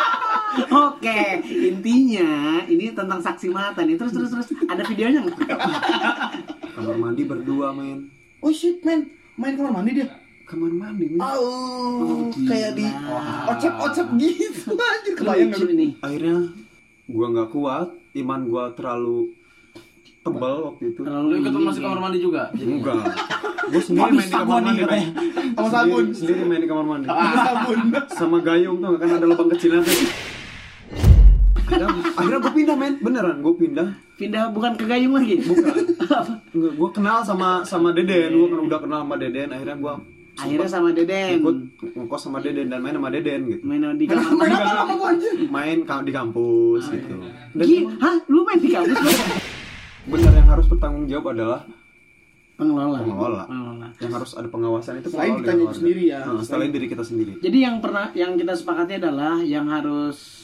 ya. 0.51 0.65
Oke, 0.83 1.21
intinya 1.45 2.29
ini 2.63 2.91
tentang 2.91 3.17
saksi 3.17 3.47
mata 3.47 3.81
nih. 3.81 3.95
Terus 3.95 4.11
terus 4.11 4.29
terus 4.29 4.47
ada 4.63 4.81
videonya 4.83 5.19
nggak? 5.21 5.37
kamar 6.75 6.95
mandi 6.97 7.23
berdua 7.23 7.69
men 7.69 8.07
Oh 8.39 8.49
shit 8.49 8.79
man, 8.81 9.03
main 9.35 9.53
kamar 9.53 9.73
mandi 9.73 9.91
dia. 9.93 10.07
kamar 10.45 10.71
mandi 10.71 11.05
men 11.07 11.19
Oh, 11.19 12.29
gila. 12.29 12.47
kayak 12.47 12.71
di 12.73 12.85
ocep-ocep 13.45 14.07
gitu. 14.15 14.73
Anjir 14.93 15.13
kebayang 15.13 15.49
nggak? 15.49 15.69
ini. 15.69 15.87
akhirnya 15.99 16.37
gue 17.05 17.27
nggak 17.27 17.49
kuat 17.49 17.89
iman 18.15 18.41
gue 18.43 18.63
terlalu 18.73 19.19
tebal 20.19 20.55
waktu 20.67 20.83
itu 20.89 20.99
Lu 20.99 21.05
Terlalu 21.05 21.31
ikut 21.37 21.51
masuk 21.53 21.67
nih. 21.73 21.83
kamar 21.83 21.99
mandi 21.99 22.19
juga? 22.19 22.43
enggak 22.53 23.01
gue 23.69 23.81
sendiri 23.83 24.09
main 24.09 24.23
di 24.23 24.31
kamar 24.31 24.61
mandi 24.63 24.81
men. 24.81 25.01
Sama 25.51 25.69
sabun. 25.69 26.05
Sendiri- 26.07 26.15
sendiri 26.15 26.41
main 26.45 26.61
di 26.61 26.67
kamar 26.67 26.85
mandi 26.87 27.05
Sama 27.05 27.35
sabun. 27.43 27.77
sama 28.09 28.37
gayung 28.39 28.77
tuh 28.79 28.95
kan 28.95 29.09
ada 29.11 29.25
lubang 29.25 29.49
kecilnya 29.51 29.81
tuh 29.81 29.97
akhirnya, 31.69 31.87
akhirnya 32.11 32.39
gue 32.39 32.53
pindah 32.55 32.75
men 32.75 32.93
beneran 32.99 33.37
gue 33.39 33.53
pindah 33.55 33.87
Pindah 34.15 34.43
bukan 34.49 34.75
ke 34.75 34.83
gayung 34.83 35.13
lagi. 35.13 35.39
bukan 35.39 35.75
Enggak, 36.51 36.73
gue 36.73 36.89
kenal 36.91 37.21
sama 37.21 37.61
sama 37.63 37.89
Deden 37.89 38.33
gue 38.33 38.47
kan 38.47 38.59
udah 38.61 38.79
kenal 38.79 38.99
sama 39.01 39.15
Deden 39.15 39.49
akhirnya 39.49 39.77
gue 39.77 39.93
Akhirnya 40.35 40.67
sama 40.67 40.89
Deden. 40.89 41.39
ikut 41.39 41.57
ngkos 41.95 42.21
sama 42.21 42.39
Deden 42.39 42.67
dan 42.67 42.79
main 42.79 42.93
sama 42.93 43.07
Deden 43.09 43.43
gitu 43.45 43.59
Main 43.61 43.83
di 43.93 44.05
kamar 44.05 44.31
Main 44.33 44.55
gua 44.93 45.07
anjir? 45.09 45.33
main 45.45 45.77
ka- 45.83 46.01
di 46.01 46.11
kampus 46.11 46.83
gitu 46.89 47.15
dan 47.53 47.61
Gi, 47.61 47.77
hah? 47.95 48.15
Lu 48.25 48.41
main 48.41 48.57
di 48.57 48.69
kampus? 48.69 48.95
Bro? 48.95 49.13
benar 50.09 50.33
yang 50.33 50.49
harus 50.49 50.65
bertanggung 50.65 51.05
jawab 51.05 51.31
adalah 51.33 51.61
Pengelola. 52.55 52.99
pengelola 52.99 53.43
Pengelola. 53.45 53.87
yang 53.97 54.11
harus 54.13 54.31
ada 54.33 54.47
pengawasan 54.47 54.93
itu 54.97 55.07
Selain 55.09 55.31
pengelola 55.33 55.43
kita 55.45 55.53
di 55.55 55.77
sendiri 55.77 56.03
ya. 56.07 56.19
Nah, 56.21 56.39
selain 56.41 56.71
diri 56.71 56.87
kita 56.87 57.03
sendiri 57.03 57.31
Jadi 57.37 57.57
yang 57.57 57.79
pernah 57.79 58.11
yang 58.13 58.35
kita 58.35 58.51
sepakati 58.53 58.93
adalah 58.95 59.39
yang 59.39 59.63
harus 59.65 60.38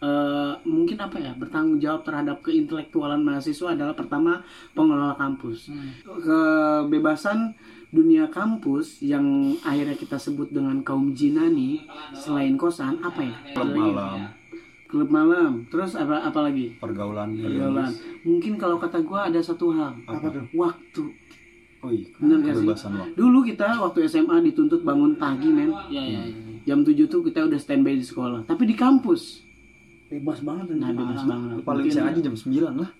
eh, 0.00 0.52
mungkin 0.64 0.96
apa 0.96 1.16
ya 1.16 1.32
bertanggung 1.36 1.78
jawab 1.78 2.02
terhadap 2.02 2.40
keintelektualan 2.40 3.20
mahasiswa 3.20 3.76
adalah 3.76 3.94
pertama 3.94 4.40
pengelola 4.72 5.14
kampus. 5.14 5.68
Kebebasan 6.04 7.52
dunia 7.90 8.30
kampus 8.30 9.02
yang 9.02 9.52
akhirnya 9.60 9.98
kita 9.98 10.14
sebut 10.14 10.48
dengan 10.48 10.78
kaum 10.80 11.10
jinani 11.10 11.82
selain 12.14 12.54
kosan 12.54 13.02
apa 13.02 13.18
ya? 13.20 13.34
klub 13.52 13.74
malam 13.74 14.30
Klub 14.90 15.06
malam. 15.06 15.70
Terus 15.70 15.94
apa 15.94 16.18
apa 16.18 16.50
lagi? 16.50 16.74
pergaulan 16.82 17.30
Pergaulan. 17.38 17.94
Mungkin 18.26 18.58
kalau 18.58 18.74
kata 18.74 18.98
gua 19.06 19.30
ada 19.30 19.38
satu 19.38 19.70
hal. 19.70 19.94
apa 20.02 20.26
tuh 20.34 20.42
Waktu. 20.50 21.02
oh 21.86 21.90
iya 21.94 22.10
Bener 22.18 22.42
gak 22.42 22.58
sih? 22.58 22.66
waktu 22.66 23.14
Dulu 23.14 23.38
kita 23.46 23.78
waktu 23.78 24.10
SMA 24.10 24.42
dituntut 24.50 24.82
bangun 24.82 25.14
pagi, 25.14 25.46
men. 25.46 25.70
Iya 25.86 26.02
iya. 26.02 26.20
Jam 26.66 26.82
7 26.82 27.06
tuh 27.06 27.22
kita 27.22 27.46
udah 27.46 27.54
standby 27.56 27.96
di 27.96 28.04
sekolah. 28.04 28.50
Tapi 28.50 28.66
di 28.66 28.74
kampus, 28.74 29.46
Bebas 30.10 30.42
banget 30.42 30.66
nah 30.74 30.90
bebas 30.90 31.22
banget. 31.22 31.62
paling 31.62 31.86
siang 31.86 32.10
aja 32.10 32.20
jam 32.20 32.34
9 32.34 32.82
lah 32.82 32.90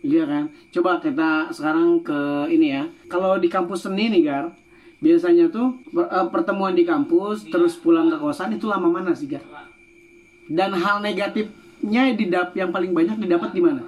Iya 0.00 0.24
kan? 0.24 0.44
Coba 0.72 0.96
kita 0.96 1.52
sekarang 1.52 2.00
ke 2.00 2.48
ini 2.48 2.72
ya. 2.72 2.88
Kalau 3.04 3.36
di 3.36 3.52
kampus 3.52 3.84
seni 3.84 4.08
nih, 4.08 4.24
Gar, 4.24 4.48
biasanya 4.96 5.52
tuh 5.52 5.76
per- 5.92 6.08
eh, 6.08 6.26
pertemuan 6.32 6.72
di 6.72 6.88
kampus 6.88 7.44
terus 7.52 7.76
pulang 7.76 8.08
ke 8.08 8.16
kosan 8.16 8.56
itu 8.56 8.64
lama 8.64 8.88
mana 8.88 9.12
sih, 9.12 9.28
Gar? 9.28 9.44
Dan 10.48 10.72
hal 10.72 11.04
negatifnya 11.04 12.16
didap 12.16 12.56
yang 12.56 12.72
paling 12.72 12.96
banyak 12.96 13.20
didapat 13.20 13.52
di 13.52 13.60
mana? 13.60 13.84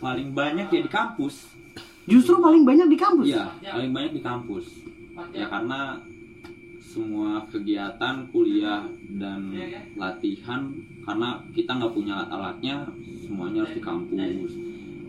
paling 0.00 0.32
banyak 0.32 0.66
ya 0.72 0.80
di 0.80 0.90
kampus 0.90 1.60
Justru 2.08 2.42
paling 2.42 2.66
banyak 2.66 2.88
di 2.90 2.98
kampus. 2.98 3.26
Iya, 3.28 3.44
paling 3.62 3.92
banyak 3.94 4.12
di 4.18 4.22
kampus. 4.24 4.64
Ya 5.30 5.46
karena 5.46 6.00
semua 6.90 7.46
kegiatan 7.46 8.26
kuliah 8.34 8.82
dan 9.14 9.54
latihan 9.94 10.66
karena 11.06 11.38
kita 11.54 11.78
nggak 11.78 11.94
punya 11.94 12.12
alat-alatnya 12.18 12.82
semuanya 13.22 13.62
harus 13.62 13.78
di 13.78 13.82
kampus. 13.82 14.50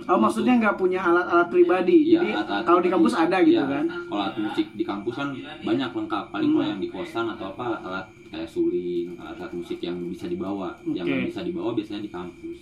Oh, 0.06 0.18
maksudnya 0.18 0.58
nggak 0.62 0.78
punya 0.78 1.02
alat-alat 1.02 1.50
pribadi. 1.50 2.14
Iya, 2.14 2.22
Jadi 2.22 2.30
alat-alat 2.38 2.64
kalau 2.66 2.82
di 2.82 2.90
kampus 2.90 3.14
ada 3.18 3.38
gitu 3.42 3.58
Iya, 3.58 3.66
kan? 3.66 3.86
Kalau 3.90 4.22
alat 4.22 4.38
musik 4.38 4.68
di 4.78 4.84
kampus 4.86 5.14
kan 5.18 5.30
banyak 5.66 5.90
lengkap. 5.94 6.26
Paling 6.30 6.50
kalau 6.54 6.66
yang 6.66 6.82
di 6.82 6.90
kosan 6.90 7.26
atau 7.34 7.46
apa 7.54 7.64
alat-alat 7.74 8.06
kayak 8.30 8.50
suling, 8.50 9.08
alat-alat 9.18 9.54
musik 9.54 9.80
yang 9.82 9.98
bisa 10.10 10.26
dibawa. 10.30 10.74
Yang 10.86 11.06
Oke. 11.06 11.14
nggak 11.18 11.30
bisa 11.34 11.42
dibawa 11.46 11.70
biasanya 11.74 12.02
di 12.02 12.12
kampus. 12.14 12.58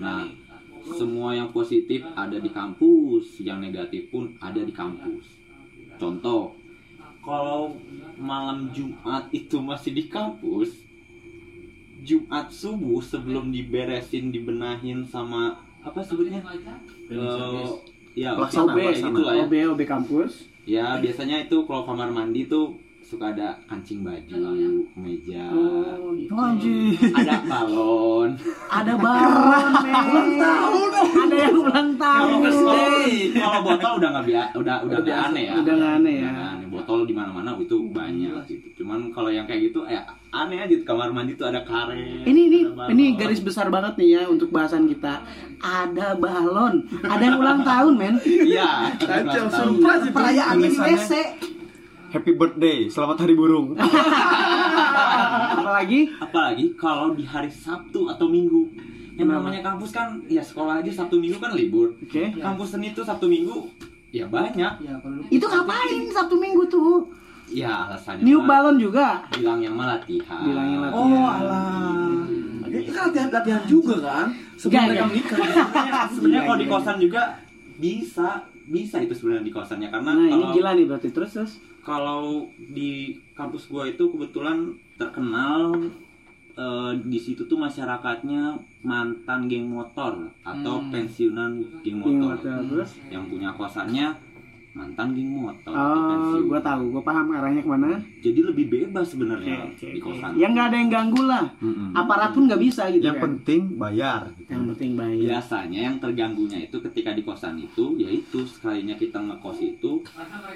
Nah, 0.00 0.20
semua 0.82 1.28
yang 1.36 1.48
positif 1.54 2.00
ada 2.16 2.36
di 2.36 2.50
kampus, 2.50 3.40
yang 3.44 3.60
negatif 3.62 4.08
pun 4.12 4.34
ada 4.42 4.60
di 4.60 4.72
kampus. 4.74 5.24
Contoh, 5.96 6.58
kalau 7.22 7.78
malam 8.14 8.70
Jumat 8.70 9.28
itu 9.30 9.56
masih 9.58 9.92
di 9.92 10.04
kampus, 10.06 10.72
Jumat 12.00 12.50
subuh 12.50 12.98
sebelum 12.98 13.48
diberesin, 13.48 14.28
dibenahin 14.28 15.04
sama 15.04 15.54
apa 15.78 16.00
sebutnya? 16.00 16.42
Eh, 17.08 17.66
ya, 18.16 18.34
Pelaksana, 18.34 18.68
OB, 18.68 18.78
pelaksana. 18.80 19.10
itulah 19.12 19.32
ya. 19.32 19.42
OB, 19.42 19.54
OB 19.68 19.80
kampus. 19.84 20.32
Ya 20.62 20.94
biasanya 20.96 21.42
itu 21.42 21.62
kalau 21.62 21.82
kamar 21.84 22.08
mandi 22.08 22.46
tuh 22.46 22.74
suka 23.02 23.28
ada 23.28 23.58
kancing 23.66 24.00
baju, 24.00 24.30
meja, 24.94 25.50
Oh, 25.50 26.14
gitu. 26.14 26.32
ada 27.18 27.36
balon. 27.44 28.30
Ada 28.68 28.94
balon. 28.94 29.70
Ulang 29.82 30.30
tahun. 30.38 30.90
Ada 31.12 31.34
yang 31.36 31.56
ulang 31.56 31.90
tahun. 31.94 32.40
Kalau 33.32 33.58
botol 33.60 33.92
udah 33.98 34.08
nggak 34.12 34.24
bia- 34.24 34.52
udah 34.54 34.76
udah 34.80 34.98
nggak 34.98 35.18
aneh 35.28 35.44
ya. 35.44 35.54
Udah 35.56 35.74
nggak 35.76 35.92
aneh 35.98 36.14
ya. 36.16 36.30
Botol 36.82 37.06
di 37.06 37.14
mana-mana 37.14 37.54
itu 37.62 37.78
banyak 37.94 38.42
gitu. 38.50 38.82
Cuman 38.82 39.14
kalau 39.14 39.30
yang 39.30 39.46
kayak 39.46 39.70
gitu 39.70 39.86
ya 39.86 40.02
aneh 40.34 40.58
aja 40.58 40.74
di 40.74 40.82
kamar 40.82 41.14
mandi 41.14 41.38
tuh 41.38 41.46
ada 41.46 41.62
karet. 41.62 42.26
Ini 42.26 42.42
ini 42.50 42.60
ini 42.74 43.04
garis 43.14 43.38
besar 43.38 43.70
banget 43.70 43.94
nih 44.02 44.18
ya 44.18 44.22
untuk 44.26 44.50
bahasan 44.50 44.90
kita. 44.90 45.22
Ada 45.62 46.18
balon, 46.18 46.90
ada 47.06 47.22
yang 47.22 47.38
ulang 47.38 47.62
tahun, 47.62 47.94
men. 47.94 48.14
Iya. 48.26 48.90
Kacau, 48.98 49.22
ulang 49.22 49.30
tahun. 49.30 49.70
surprise 49.78 50.02
itu. 50.02 50.10
Perayaannya 50.10 50.68
di. 50.68 50.78
WC. 50.82 51.12
Happy 52.10 52.32
birthday, 52.34 52.90
selamat 52.90 53.16
hari 53.22 53.34
burung. 53.38 53.78
Apalagi 55.62 56.10
Apalagi 56.18 56.74
kalau 56.74 57.14
di 57.14 57.22
hari 57.22 57.48
Sabtu 57.54 58.10
atau 58.10 58.26
Minggu. 58.26 58.74
Yang 59.14 59.28
namanya 59.38 59.62
kampus 59.62 59.94
kan 59.94 60.18
ya 60.26 60.42
sekolah 60.42 60.82
aja 60.82 60.90
Sabtu 60.90 61.22
Minggu 61.22 61.38
kan 61.38 61.54
libur. 61.54 61.94
Oke. 62.02 62.34
Kampus 62.34 62.74
seni 62.74 62.90
tuh 62.90 63.06
Sabtu 63.06 63.30
Minggu 63.30 63.70
ya 64.12 64.28
banyak. 64.28 64.72
Itu 65.28 65.44
ngapain 65.44 66.04
Sabtu 66.06 66.36
Minggu 66.36 66.68
tuh? 66.68 67.08
Ya 67.48 67.84
alasannya 67.84 68.22
Niup 68.22 68.44
mah 68.44 68.62
balon 68.62 68.76
juga. 68.78 69.24
bilang 69.30 69.58
yang 69.58 69.72
mah 69.72 69.96
latihan. 69.96 70.40
Bilangnya 70.40 70.78
latihan. 70.82 71.00
Oh, 71.02 71.26
alah. 71.26 72.24
Itu 72.64 72.90
kan 72.90 73.02
latihan 73.08 73.28
latihan 73.28 73.62
juga 73.66 73.94
kan? 73.98 74.26
Sebelum 74.54 74.84
mereka 74.86 75.04
menikah. 75.06 75.36
Sebenarnya 76.14 76.42
kalau 76.46 76.58
di 76.58 76.66
kosan 76.66 76.96
juga 76.96 77.22
bisa 77.74 78.28
bisa 78.62 78.96
itu 78.96 79.12
sebenarnya 79.12 79.42
di 79.42 79.50
kosannya 79.50 79.88
karena 79.90 80.10
Nah, 80.14 80.28
ini 80.28 80.38
kalau 80.38 80.54
gila 80.54 80.70
nih 80.72 80.86
berarti 80.86 81.08
terus 81.10 81.30
terus. 81.34 81.52
kalau 81.82 82.22
di 82.54 82.90
kampus 83.34 83.66
gua 83.66 83.84
itu 83.84 84.06
kebetulan 84.06 84.70
terkenal 84.94 85.74
eh, 86.56 86.92
di 87.02 87.18
situ 87.20 87.44
tuh 87.46 87.58
masyarakatnya 87.58 88.56
mantan 88.82 89.46
geng 89.46 89.70
motor 89.70 90.30
atau 90.42 90.82
pensiunan 90.90 91.60
geng 91.84 92.02
motor. 92.02 92.10
Geng 92.10 92.20
motor, 92.20 92.56
terus? 92.68 92.90
Yang 93.08 93.24
punya 93.30 93.50
kosannya 93.54 94.31
mantan 94.72 95.12
geng 95.12 95.28
motor 95.30 95.68
atau 95.68 96.32
Oh, 96.32 96.40
gua 96.42 96.56
tahu, 96.58 96.82
gua 96.90 97.02
paham 97.02 97.28
arahnya 97.30 97.60
ke 97.60 97.68
mana. 97.68 98.00
Jadi 98.18 98.40
lebih 98.40 98.66
bebas 98.66 99.08
sebenarnya 99.08 99.68
di 99.70 99.98
kosan. 99.98 100.32
Yang 100.34 100.50
nggak 100.50 100.66
ada 100.66 100.76
yang 100.78 100.90
ganggu 100.90 101.22
lah. 101.22 101.44
Mm-mm. 101.58 101.92
Aparat 101.92 102.32
pun 102.32 102.44
nggak 102.44 102.56
bisa 102.58 102.88
gitu 102.88 103.02
Yang 103.02 103.16
kan. 103.16 103.24
penting 103.28 103.60
bayar. 103.76 104.22
Yang 104.46 104.62
penting 104.70 104.90
baik. 104.94 105.18
biasanya 105.22 105.80
yang 105.82 105.96
terganggunya 105.98 106.58
itu 106.62 106.76
ketika 106.82 107.12
di 107.12 107.22
kosan 107.22 107.56
itu 107.58 107.84
yaitu 107.96 108.38
sekalinya 108.42 108.94
kita 108.94 109.18
ngekos 109.18 109.58
itu 109.60 110.00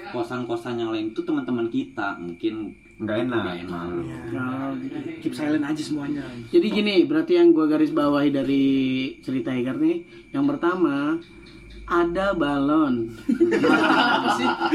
kosan-kosan 0.07 0.77
yang 0.77 0.89
lain 0.89 1.09
itu 1.09 1.21
teman-teman 1.21 1.67
kita 1.67 2.17
mungkin 2.17 2.73
Nggak 2.97 3.17
enak. 3.23 3.37
nggak 3.37 3.57
enak 3.61 3.85
Oh, 4.33 4.71
gitu. 4.75 4.97
Keep 5.21 5.33
silent 5.35 5.61
aja 5.63 5.77
semuanya. 5.79 6.25
Jadi 6.47 6.67
gini, 6.67 6.95
berarti 7.03 7.37
yang 7.37 7.53
gua 7.53 7.65
garis 7.67 7.91
bawahi 7.91 8.33
dari 8.33 8.65
cerita 9.21 9.53
Hegar 9.53 9.77
nih, 9.77 10.01
yang 10.31 10.45
pertama 10.45 11.21
ada 11.87 12.35
balon. 12.35 13.15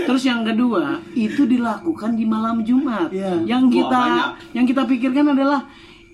Terus 0.09 0.23
yang 0.25 0.49
kedua, 0.49 0.99
itu 1.13 1.45
dilakukan 1.45 2.17
di 2.17 2.25
malam 2.25 2.65
Jumat. 2.65 3.13
Iya. 3.13 3.45
Yang 3.45 3.65
Wah, 3.69 3.75
kita 3.77 4.01
banyak. 4.01 4.29
yang 4.57 4.65
kita 4.65 4.83
pikirkan 4.89 5.27
adalah 5.37 5.61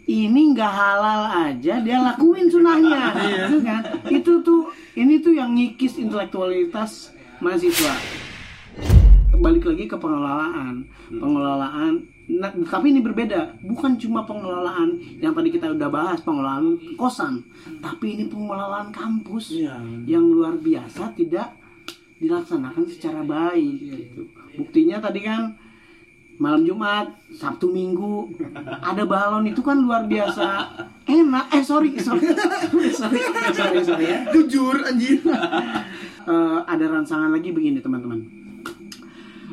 ini 0.08 0.56
nggak 0.56 0.72
halal 0.72 1.22
aja 1.48 1.78
dia 1.78 1.98
lakuin 2.02 2.50
sunahnya, 2.50 3.14
Gitu 3.14 3.56
kan? 3.62 3.82
Itu 4.10 4.42
tuh 4.42 4.74
ini 4.98 5.22
tuh 5.22 5.38
yang 5.38 5.54
ngikis 5.54 6.02
intelektualitas 6.02 7.14
mahasiswa. 7.38 7.94
Balik 9.38 9.64
lagi 9.64 9.84
ke 9.86 9.94
pengelolaan, 9.94 10.82
pengelolaan. 11.08 11.92
Nah, 12.28 12.52
tapi 12.68 12.92
ini 12.92 13.00
berbeda, 13.00 13.56
bukan 13.64 13.96
cuma 13.96 14.20
pengelolaan 14.22 14.92
yang 15.16 15.32
tadi 15.32 15.48
kita 15.48 15.72
udah 15.72 15.88
bahas 15.88 16.20
pengelolaan 16.20 16.76
kosan, 16.94 17.40
tapi 17.80 18.18
ini 18.18 18.28
pengelolaan 18.28 18.92
kampus 18.92 19.56
Iya. 19.56 19.80
yang 20.04 20.28
luar 20.28 20.60
biasa 20.60 21.16
tidak 21.16 21.56
dilaksanakan 22.18 22.84
secara 22.84 23.24
baik 23.24 23.74
gitu. 23.80 24.28
Buktinya 24.60 25.00
tadi 25.00 25.24
kan 25.24 25.56
malam 26.36 26.68
Jumat, 26.68 27.16
Sabtu 27.32 27.72
Minggu 27.72 28.28
ada 28.60 29.08
balon 29.08 29.48
itu 29.48 29.64
kan 29.64 29.80
luar 29.80 30.04
biasa 30.04 30.68
enak. 31.08 31.48
Eh 31.48 31.64
sorry 31.64 31.96
sorry 31.96 32.28
sorry 32.92 33.22
sorry, 33.56 33.80
sorry 33.80 34.04
ya. 34.04 34.18
Jujur 34.30 34.76
anjir. 34.82 35.22
Eh, 36.28 36.60
ada 36.68 36.84
rangsangan 36.84 37.32
lagi 37.32 37.56
begini 37.56 37.80
teman-teman. 37.80 38.20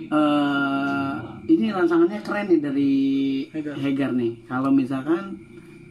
Eh, 0.09 1.15
ini 1.49 1.65
rangsangannya 1.73 2.19
keren 2.21 2.45
nih 2.49 2.59
dari 2.61 2.93
Hegar. 3.53 3.75
Hegar 3.77 4.11
nih. 4.13 4.33
Kalau 4.45 4.69
misalkan 4.69 5.37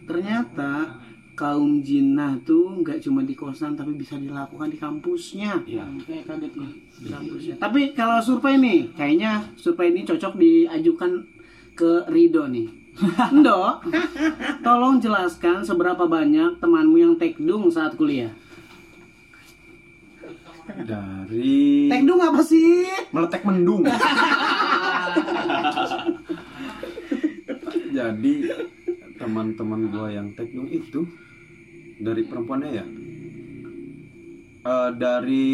ternyata 0.04 1.00
kaum 1.34 1.82
jinnah 1.82 2.38
tuh 2.46 2.78
nggak 2.78 3.02
cuma 3.02 3.26
di 3.26 3.34
kosan 3.34 3.74
tapi 3.74 3.98
bisa 3.98 4.14
dilakukan 4.18 4.70
di 4.70 4.78
kampusnya. 4.78 5.62
Iya. 5.66 5.84
Kayak 6.06 6.24
kaget 6.30 6.52
nih 6.54 6.72
di 7.02 7.08
kampusnya. 7.10 7.54
Tapi 7.58 7.80
kalau 7.92 8.18
survei 8.22 8.54
nih, 8.58 8.80
kayaknya 8.94 9.50
survei 9.58 9.90
ini 9.90 10.06
cocok 10.06 10.38
diajukan 10.38 11.12
ke 11.74 12.06
Rido 12.10 12.46
nih. 12.46 12.70
Endo, 13.34 13.82
tolong 14.62 15.02
jelaskan 15.02 15.66
seberapa 15.66 16.06
banyak 16.06 16.62
temanmu 16.62 16.96
yang 17.02 17.14
tekdung 17.18 17.66
saat 17.66 17.98
kuliah. 17.98 18.30
Dari 20.64 21.88
Tekdung 21.92 22.20
apa 22.24 22.40
sih? 22.40 22.88
meletek 23.12 23.44
mendung. 23.44 23.84
Jadi 27.94 28.34
teman-teman 29.20 29.80
gua 29.92 30.10
yang 30.10 30.34
teknung 30.34 30.66
itu 30.66 31.06
dari 32.02 32.26
perempuannya 32.26 32.70
ya 32.74 32.84
eh, 34.64 34.90
dari 34.98 35.46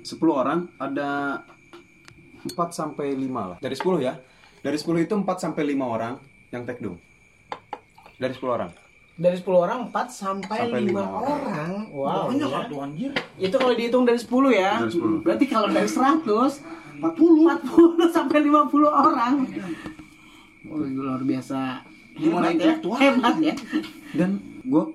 10 0.00 0.14
orang 0.30 0.60
ada 0.78 1.42
4 2.46 2.54
sampai 2.70 3.18
5 3.18 3.50
lah. 3.50 3.58
Dari 3.58 3.74
10 3.74 3.98
ya. 3.98 4.14
Dari 4.62 4.76
10 4.78 5.04
itu 5.04 5.14
4 5.18 5.26
sampai 5.42 5.62
5 5.74 5.82
orang 5.82 6.14
yang 6.54 6.62
tekdung. 6.62 6.96
Dari 8.18 8.32
10 8.34 8.46
orang. 8.46 8.70
Dari 9.18 9.34
10 9.34 9.50
orang 9.50 9.78
4 9.90 10.06
sampai, 10.08 10.58
Sampai 10.62 10.78
5 10.78 10.88
lima 10.88 11.02
orang. 11.10 11.70
Wow. 11.90 12.30
Banyak 12.30 12.48
ya. 12.48 12.60
tuh 12.70 12.78
anjir. 12.78 13.10
Itu 13.36 13.54
kalau 13.58 13.74
dihitung 13.74 14.06
dari 14.06 14.14
10 14.14 14.30
ya. 14.48 14.78
Dari 14.78 14.94
10. 14.94 15.26
Berarti 15.26 15.44
kalau 15.44 15.68
dari 15.68 15.90
100 15.90 16.22
40 17.02 17.02
40 17.02 18.14
sampai 18.14 18.38
50 18.40 18.86
orang. 18.86 19.34
Oh, 20.66 20.82
itu 20.82 21.00
luar 21.00 21.22
biasa. 21.22 21.82
Gimana 22.14 22.46
ya? 22.46 22.52
intelektual? 22.52 22.98
Hebat 22.98 23.34
ya. 23.40 23.54
Dan 24.12 24.30
gua 24.62 24.90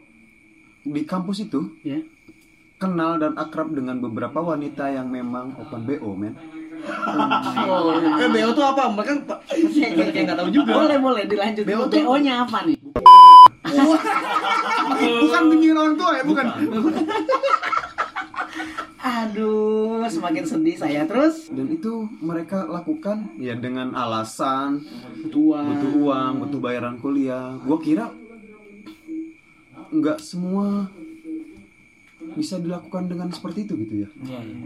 di 0.84 1.02
kampus 1.04 1.40
itu 1.42 1.60
Ya. 1.82 2.00
kenal 2.76 3.16
dan 3.16 3.36
akrab 3.36 3.72
dengan 3.72 3.96
beberapa 3.98 4.40
wanita 4.40 4.88
yang 4.88 5.08
memang 5.08 5.56
open 5.58 5.84
BO, 5.84 6.12
men. 6.14 6.36
Oh, 6.84 7.96
eh 7.96 8.28
BO 8.28 8.52
tuh 8.52 8.66
apa? 8.66 8.92
Mereka 8.92 9.40
kayak 10.12 10.24
nggak 10.26 10.38
tahu 10.38 10.50
juga. 10.52 10.72
Boleh 10.76 11.00
boleh 11.00 11.24
dilanjut. 11.24 11.64
BO 11.64 11.88
BO 11.88 11.88
tuh- 11.90 12.20
nya 12.20 12.44
apa 12.44 12.68
nih? 12.68 12.83
Bukan. 13.74 15.30
Ngantungin 15.34 15.76
orang 15.78 15.96
tua 15.98 16.12
ya 16.18 16.24
bukan. 16.24 16.46
Aduh, 19.04 20.00
semakin 20.08 20.44
sedih 20.48 20.80
saya 20.80 21.04
terus. 21.04 21.52
dan 21.52 21.68
itu 21.68 22.08
mereka 22.24 22.64
lakukan 22.64 23.36
ya 23.36 23.52
dengan 23.56 23.92
alasan 23.92 24.80
Tua. 25.28 25.60
butuh 25.60 25.92
uang 26.00 26.32
butuh 26.48 26.60
bayaran 26.64 26.96
kuliah. 27.04 27.60
Gua 27.68 27.80
kira 27.84 28.08
nggak 29.92 30.20
semua 30.24 30.88
bisa 32.34 32.58
dilakukan 32.58 33.12
dengan 33.12 33.28
seperti 33.30 33.68
itu 33.68 33.76
gitu 33.84 34.08
ya. 34.08 34.10
Iya, 34.24 34.40
iya. 34.40 34.58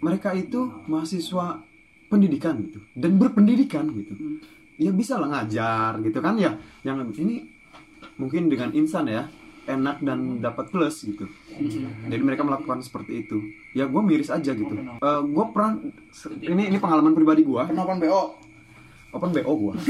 mereka 0.00 0.32
itu 0.32 0.72
mahasiswa 0.88 1.60
pendidikan 2.08 2.56
gitu 2.64 2.80
dan 2.96 3.20
berpendidikan 3.20 3.84
gitu. 3.92 4.40
Ya 4.80 4.94
bisa 4.94 5.20
lah 5.20 5.28
ngajar 5.28 6.00
gitu 6.00 6.18
kan 6.24 6.40
ya. 6.40 6.56
Yang 6.86 7.20
ini 7.20 7.57
mungkin 8.18 8.50
dengan 8.50 8.74
instan 8.74 9.06
ya 9.06 9.30
enak 9.68 10.00
dan 10.00 10.40
dapat 10.40 10.72
plus 10.72 11.04
gitu 11.04 11.28
jadi 12.08 12.22
mereka 12.24 12.42
melakukan 12.42 12.80
seperti 12.80 13.24
itu 13.28 13.38
ya 13.76 13.84
gue 13.84 14.02
miris 14.02 14.32
aja 14.32 14.52
gitu 14.52 14.74
gue 15.04 15.44
pernah 15.54 15.76
ini 16.40 16.72
ini 16.72 16.78
pengalaman 16.80 17.12
pribadi 17.14 17.44
gue 17.44 17.62
kenapa 17.68 17.94
BO 17.96 18.48
open 19.12 19.30
bo 19.32 19.52
gue 19.56 19.74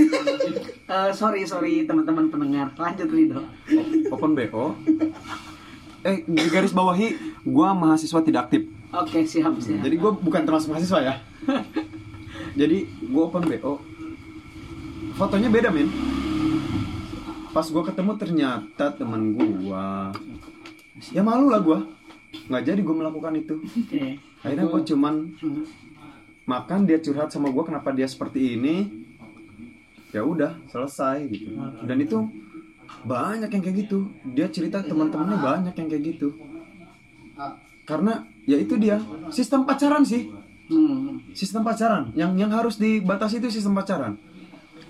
Eh, 0.89 1.13
sorry 1.13 1.45
sorry 1.45 1.85
teman-teman 1.85 2.33
pendengar. 2.33 2.73
Lanjut 2.81 3.13
Rido. 3.13 3.45
open 4.09 4.33
bo 4.33 4.73
eh 6.01 6.25
di 6.25 6.49
garis 6.49 6.73
bawahi 6.73 7.13
gue 7.45 7.69
mahasiswa 7.77 8.25
tidak 8.25 8.49
aktif 8.49 8.65
Oke 8.89 9.29
siap 9.29 9.53
siap. 9.61 9.85
Jadi 9.85 10.01
gue 10.01 10.11
bukan 10.17 10.49
termasuk 10.49 10.73
mahasiswa 10.73 11.05
ya. 11.05 11.15
Jadi 12.61 12.89
gue 12.89 13.21
open 13.21 13.45
BO. 13.45 13.85
Fotonya 15.21 15.53
beda 15.53 15.69
men. 15.69 15.93
Pas 17.49 17.67
gue 17.67 17.83
ketemu 17.83 18.13
ternyata 18.21 18.85
teman 18.95 19.35
gue. 19.35 19.57
Ya 21.11 21.23
malu 21.23 21.49
lah 21.49 21.61
gue. 21.61 21.79
Nggak 22.49 22.63
jadi 22.65 22.81
gue 22.81 22.97
melakukan 22.97 23.33
itu. 23.35 23.55
Akhirnya 24.45 24.67
gue 24.69 24.83
cuman 24.95 25.15
makan 26.45 26.81
dia 26.89 26.99
curhat 27.01 27.29
sama 27.29 27.51
gue 27.51 27.65
kenapa 27.65 27.91
dia 27.93 28.07
seperti 28.07 28.57
ini. 28.57 28.77
Ya 30.13 30.25
udah 30.25 30.57
selesai 30.69 31.29
gitu. 31.29 31.53
Dan 31.85 32.01
itu 32.01 32.19
banyak 33.05 33.51
yang 33.53 33.63
kayak 33.63 33.77
gitu. 33.85 34.09
Dia 34.33 34.49
cerita 34.49 34.81
teman-temannya 34.81 35.39
banyak 35.39 35.75
yang 35.77 35.89
kayak 35.89 36.05
gitu. 36.17 36.29
Karena 37.85 38.21
ya 38.45 38.57
itu 38.57 38.77
dia 38.77 39.01
sistem 39.29 39.65
pacaran 39.65 40.05
sih 40.05 40.29
Hmm. 40.69 41.25
sistem 41.33 41.65
pacaran 41.65 42.13
yang 42.13 42.37
yang 42.37 42.53
harus 42.53 42.77
dibatasi 42.77 43.41
itu 43.41 43.49
sistem 43.49 43.73
pacaran 43.73 44.21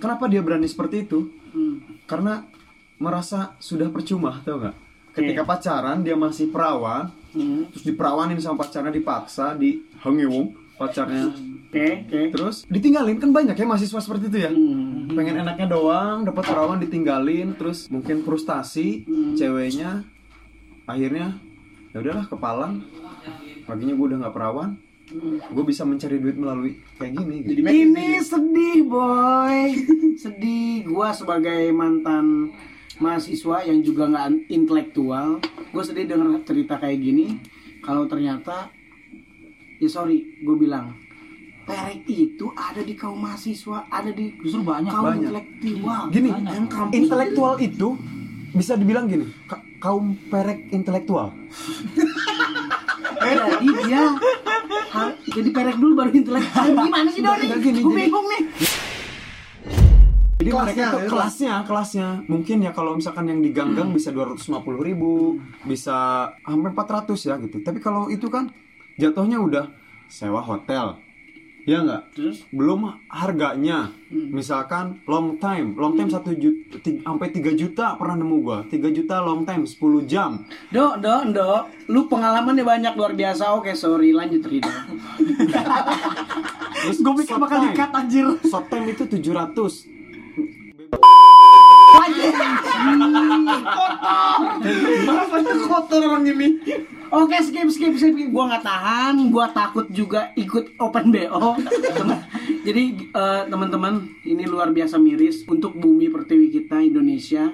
kenapa 0.03 0.27
dia 0.27 0.42
berani 0.42 0.66
seperti 0.66 1.07
itu 1.07 1.31
Hmm. 1.55 1.97
Karena 2.09 2.49
merasa 2.97 3.55
sudah 3.61 3.92
percuma 3.92 4.40
tau 4.42 4.59
nggak? 4.59 4.77
Ketika 5.14 5.42
pacaran 5.44 6.01
dia 6.03 6.16
masih 6.16 6.49
perawan 6.49 7.12
Hmm. 7.29 7.68
terus 7.68 7.85
diperawanin 7.85 8.40
sama 8.40 8.64
pacarnya 8.64 8.88
dipaksa 8.88 9.53
di 9.53 9.85
pacarnya. 10.81 11.29
Oke 11.68 12.09
oke. 12.09 12.21
terus 12.33 12.64
ditinggalin 12.64 13.21
kan 13.21 13.29
banyak 13.37 13.53
ya 13.53 13.68
mahasiswa 13.68 14.01
seperti 14.01 14.33
itu 14.33 14.38
ya? 14.40 14.49
Hmm. 14.49 15.12
pengen 15.12 15.44
enaknya 15.44 15.68
doang 15.68 16.25
dapat 16.25 16.49
perawan 16.49 16.81
ditinggalin 16.81 17.53
terus 17.61 17.92
mungkin 17.92 18.25
frustasi 18.25 19.05
ceweknya. 19.37 20.09
Akhirnya 20.88 21.37
ya 21.92 22.01
udahlah 22.01 22.25
kepalang 22.25 22.81
paginya 23.68 23.92
gue 23.92 24.07
udah 24.09 24.18
nggak 24.25 24.35
perawan 24.35 24.81
gue 25.11 25.64
bisa 25.64 25.83
mencari 25.83 26.16
duit 26.16 26.35
melalui 26.35 26.77
kayak 26.94 27.12
gini 27.14 27.37
gitu. 27.40 27.64
Ini 27.64 28.21
sedih 28.21 28.85
boy, 28.85 29.59
sedih. 30.23 30.85
Gua 30.85 31.11
sebagai 31.11 31.73
mantan 31.73 32.53
mahasiswa 32.97 33.62
yang 33.62 33.81
juga 33.81 34.05
nggak 34.07 34.49
intelektual, 34.49 35.40
gue 35.66 35.83
sedih 35.83 36.05
denger 36.05 36.44
cerita 36.44 36.77
kayak 36.77 36.99
gini. 36.99 37.40
Kalau 37.79 38.05
ternyata, 38.05 38.68
ya 39.77 39.88
sorry, 39.88 40.21
gue 40.37 40.57
bilang, 40.57 40.92
perek 41.62 42.05
itu 42.05 42.53
ada 42.53 42.81
di 42.81 42.92
kaum 42.92 43.16
mahasiswa, 43.18 43.88
ada 43.88 44.11
di 44.11 44.35
Justru 44.37 44.61
banyak. 44.62 44.90
kaum 44.90 45.05
banyak. 45.07 45.25
intelektual. 45.25 46.03
gini 46.11 46.29
yang 46.35 46.66
kampus 46.66 46.94
intelektual 46.94 47.55
itu 47.57 47.88
bisa 48.51 48.75
dibilang 48.75 49.05
gini 49.05 49.25
ka- 49.44 49.61
kaum 49.79 50.16
perek 50.27 50.68
intelektual 50.68 51.33
Jadi 53.18 53.68
dia, 53.85 54.03
ha- 54.68 55.14
jadi 55.26 55.48
perek 55.50 55.76
dulu 55.76 55.92
baru 55.94 56.11
intelektual. 56.12 56.66
Gimana 56.87 57.09
sih 57.09 57.20
Doni? 57.20 57.46
Gue 57.78 57.92
bingung 57.94 58.26
nih. 58.28 58.42
jadi 60.38 60.50
Kelasnya, 60.54 60.70
mereka 60.70 60.94
tuh 60.94 61.00
ya, 61.02 61.09
kelasnya 61.11 61.54
kelasnya 61.66 62.09
mungkin 62.31 62.57
ya 62.62 62.70
kalau 62.70 62.94
misalkan 62.94 63.26
yang 63.26 63.42
diganggang 63.42 63.90
bisa 63.90 64.14
250 64.14 64.54
ribu 64.78 65.35
bisa 65.66 66.31
hampir 66.46 66.70
400 66.70 67.11
ya 67.26 67.35
gitu 67.42 67.59
tapi 67.59 67.83
kalau 67.83 68.07
itu 68.07 68.31
kan 68.31 68.46
jatuhnya 69.02 69.42
udah 69.42 69.66
sewa 70.07 70.38
hotel 70.38 70.94
ya 71.68 71.85
nggak? 71.85 72.02
Terus? 72.16 72.37
belum 72.48 72.81
harganya. 73.12 73.92
Misalkan 74.09 75.04
long 75.04 75.37
time. 75.37 75.76
Long 75.76 75.92
time 75.92 76.09
satu 76.09 76.33
juta 76.33 76.81
sampai 76.81 77.28
3 77.28 77.52
juta 77.52 77.92
pernah 78.00 78.16
nemu 78.16 78.37
gua. 78.40 78.64
3 78.64 78.88
juta 78.88 79.20
long 79.20 79.44
time 79.44 79.68
10 79.68 80.09
jam. 80.09 80.48
Dok, 80.72 81.04
dok, 81.04 81.22
dok, 81.37 81.62
lu 81.92 82.09
pengalamannya 82.09 82.64
banyak 82.64 82.96
luar 82.96 83.12
biasa. 83.12 83.52
Oke, 83.52 83.76
sorry, 83.76 84.16
lanjut 84.16 84.40
Rido. 84.48 84.72
terus 86.78 86.98
Gue 87.04 87.14
pikir 87.20 87.37
bakal 87.37 87.68
dikat 87.68 87.90
anjir. 87.92 88.26
short 88.48 88.70
time 88.72 88.88
itu 88.88 89.04
700 89.04 89.98
Bahasanya 95.09 95.54
kotor 95.68 96.02
orang 96.04 96.24
ini 96.28 96.48
Oke, 97.09 97.40
skip, 97.40 97.68
skip, 97.73 97.94
skip. 97.97 98.29
Gua 98.29 98.53
nggak 98.53 98.64
tahan, 98.64 99.14
gua 99.33 99.49
takut 99.49 99.88
juga 99.88 100.33
ikut 100.37 100.77
open 100.77 101.09
BO. 101.09 101.57
Jadi 102.66 102.85
eh, 103.09 103.42
teman-teman, 103.49 104.12
ini 104.29 104.44
luar 104.44 104.68
biasa 104.73 105.01
miris 105.01 105.49
untuk 105.49 105.73
bumi 105.77 106.12
pertiwi 106.12 106.53
kita 106.53 106.85
Indonesia 106.85 107.49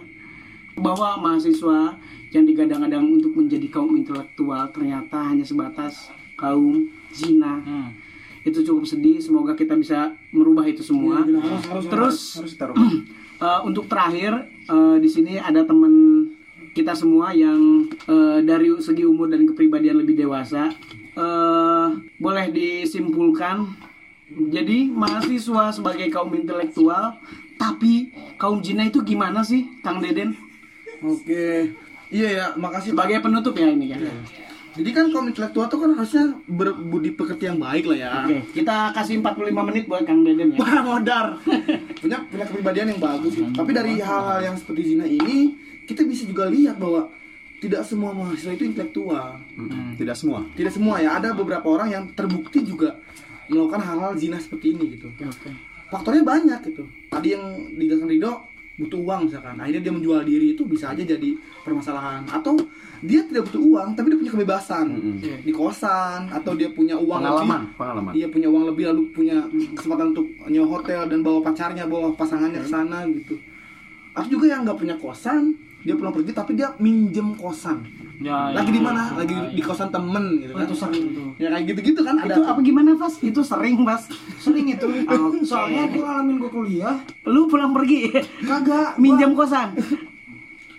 bahwa 0.74 1.22
mahasiswa 1.22 1.94
yang 2.34 2.44
digadang-gadang 2.50 3.06
untuk 3.06 3.38
menjadi 3.38 3.70
kaum 3.70 3.94
intelektual 3.94 4.66
ternyata 4.74 5.22
hanya 5.22 5.46
sebatas 5.46 6.10
kaum 6.34 6.90
zina. 7.14 7.62
Itu 8.42 8.66
cukup 8.66 8.84
sedih. 8.90 9.22
Semoga 9.22 9.54
kita 9.54 9.78
bisa 9.78 10.18
merubah 10.34 10.66
itu 10.66 10.82
semua. 10.82 11.22
Terus 11.86 12.42
harus 12.42 12.54
taruh 12.58 12.74
Eh, 13.34 13.60
untuk 13.66 13.90
terakhir 13.90 14.46
eh, 14.70 14.96
di 15.02 15.10
sini 15.10 15.36
ada 15.36 15.66
teman 15.66 15.90
kita 16.74 16.92
semua 16.92 17.30
yang 17.30 17.86
eh, 18.10 18.38
dari 18.42 18.68
segi 18.82 19.06
umur 19.06 19.30
dan 19.30 19.46
kepribadian 19.46 20.02
lebih 20.02 20.18
dewasa. 20.26 20.74
Eh, 21.14 21.86
boleh 22.18 22.50
disimpulkan. 22.50 23.70
Jadi 24.34 24.90
mahasiswa 24.90 25.70
sebagai 25.70 26.10
kaum 26.10 26.34
intelektual, 26.34 27.14
tapi 27.54 28.10
kaum 28.34 28.58
jina 28.58 28.90
itu 28.90 28.98
gimana 29.06 29.46
sih, 29.46 29.70
Kang 29.84 30.02
Deden? 30.02 30.34
Oke 31.04 31.70
Iya 32.14 32.28
ya 32.30 32.46
makasih 32.54 32.94
Sebagai 32.94 33.20
penutup 33.20 33.54
ya 33.58 33.68
ini 33.68 33.90
kan. 33.90 34.00
Jadi 34.74 34.90
kan 34.90 35.06
kaum 35.14 35.30
intelektual 35.30 35.70
tuh 35.70 35.78
kan 35.86 35.90
harusnya 35.94 36.34
berbudi 36.50 37.14
pekerti 37.14 37.46
yang 37.46 37.62
baik 37.62 37.86
lah 37.86 37.98
ya 37.98 38.12
Oke, 38.26 38.38
kita 38.58 38.90
kasih 38.90 39.22
45 39.22 39.54
menit 39.70 39.86
buat 39.86 40.02
Kang 40.02 40.26
Deden 40.26 40.50
ya. 40.50 40.58
Wah 40.58 40.82
modar 40.82 41.38
punya 42.02 42.18
punya 42.26 42.44
kepribadian 42.50 42.90
yang 42.90 43.00
bagus 43.00 43.38
gitu. 43.38 43.54
tapi 43.54 43.70
dari 43.70 44.02
hal-hal 44.02 44.42
yang 44.42 44.56
seperti 44.58 44.94
zina 44.94 45.06
ini 45.06 45.54
kita 45.84 46.02
bisa 46.04 46.24
juga 46.28 46.48
lihat 46.48 46.76
bahwa 46.80 47.08
tidak 47.64 47.80
semua 47.88 48.12
mahasiswa 48.12 48.52
itu 48.52 48.64
intelektual. 48.68 49.40
Mm-mm. 49.56 49.96
tidak 49.96 50.16
semua. 50.20 50.44
Tidak 50.52 50.72
semua 50.72 51.00
ya. 51.00 51.16
Ada 51.16 51.32
beberapa 51.32 51.64
orang 51.64 51.88
yang 51.88 52.04
terbukti 52.12 52.60
juga 52.60 53.00
melakukan 53.48 53.80
hal-hal 53.80 54.12
zina 54.20 54.36
seperti 54.36 54.76
ini 54.76 54.96
gitu. 54.96 55.08
Oke. 55.24 55.52
faktornya 55.92 56.26
banyak 56.26 56.60
gitu. 56.74 56.84
Tadi 57.06 57.28
yang 57.36 57.44
dijelaskan 57.78 58.10
Rido 58.10 58.32
butuh 58.74 58.98
uang 58.98 59.30
misalkan. 59.30 59.54
Akhirnya 59.62 59.82
dia 59.86 59.92
menjual 59.94 60.20
diri 60.26 60.58
itu 60.58 60.66
bisa 60.66 60.90
aja 60.90 61.00
jadi 61.06 61.30
permasalahan. 61.62 62.26
Atau 62.26 62.58
dia 63.04 63.22
tidak 63.24 63.46
butuh 63.48 63.62
uang 63.62 63.88
tapi 63.94 64.10
dia 64.10 64.18
punya 64.18 64.32
kebebasan. 64.34 64.86
Mm-mm. 64.90 65.40
di 65.46 65.52
kosan 65.54 66.28
atau 66.34 66.52
dia 66.58 66.68
punya 66.74 66.98
uang 66.98 67.20
pengalaman 67.22 67.60
lebih. 67.64 67.78
Pengalaman 67.78 68.12
Iya 68.12 68.26
punya 68.28 68.48
uang 68.50 68.64
lebih 68.74 68.84
lalu 68.90 69.02
punya 69.14 69.36
kesempatan 69.78 70.06
untuk 70.12 70.26
nyewa 70.50 70.66
hotel 70.68 71.00
dan 71.06 71.18
bawa 71.22 71.38
pacarnya, 71.40 71.84
bawa 71.86 72.12
pasangannya 72.12 72.60
ke 72.60 72.68
sana 72.68 73.06
gitu. 73.08 73.38
Atau 74.12 74.28
juga 74.34 74.50
yang 74.50 74.66
nggak 74.66 74.78
punya 74.78 74.96
kosan, 74.98 75.54
dia 75.84 75.94
pulang 75.94 76.16
pergi 76.16 76.32
tapi 76.32 76.56
dia 76.56 76.72
minjem 76.80 77.36
kosan. 77.36 77.84
Ya, 78.16 78.48
Lagi 78.56 78.72
ya. 78.72 78.76
di 78.78 78.80
mana? 78.80 79.02
Lagi 79.12 79.36
di 79.52 79.60
kosan 79.60 79.92
temen 79.92 80.40
gitu 80.40 80.56
kan. 80.56 80.64
Itu 80.64 80.76
sering 80.80 81.04
tuh. 81.12 81.28
Ya 81.36 81.48
kayak 81.52 81.64
gitu-gitu 81.68 82.00
kan 82.00 82.16
ada. 82.24 82.32
Itu 82.32 82.40
apa 82.40 82.60
gimana, 82.64 82.96
Pas? 82.96 83.14
Itu 83.20 83.40
sering, 83.44 83.84
Pas. 83.84 84.00
Sering 84.40 84.66
itu. 84.72 84.86
Oke. 85.12 85.44
Soalnya 85.44 85.92
gue 85.92 86.00
ngalamin 86.00 86.36
gue 86.40 86.50
kuliah, 86.50 86.96
Lu 87.28 87.44
pulang 87.46 87.76
pergi 87.76 88.16
kagak 88.40 88.96
minjem 89.02 89.36
kosan. 89.36 89.76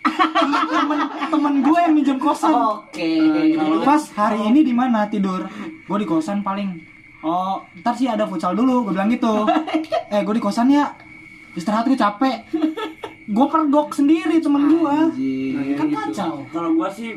temen 0.05 0.99
temen 1.29 1.53
gue 1.61 1.79
yang 1.81 1.93
minjem 1.93 2.17
kosan. 2.17 2.53
Oke. 2.55 3.09
Pas 3.85 4.03
hari 4.17 4.41
ini 4.49 4.65
di 4.65 4.73
mana 4.73 5.05
tidur? 5.05 5.45
Gue 5.85 5.97
di 6.01 6.07
kosan 6.09 6.41
paling. 6.41 6.81
Oh, 7.21 7.61
ntar 7.81 7.97
sih 7.97 8.05
ada 8.05 8.25
futsal 8.25 8.53
dulu, 8.53 8.85
gue 8.85 8.93
bilang 8.93 9.09
gitu. 9.09 9.49
Eh, 10.09 10.21
gue 10.21 10.33
di 10.33 10.41
kosan 10.41 10.69
ya. 10.69 10.93
Istirahat 11.55 11.87
gue 11.87 11.95
capek. 11.97 12.37
gue 13.25 13.47
pergok 13.49 13.89
sendiri 13.89 14.37
temen 14.37 14.69
gue 14.69 14.97
kan 15.73 15.87
kacau. 15.89 16.45
Kalau 16.53 16.77
gua 16.77 16.93
sih 16.93 17.09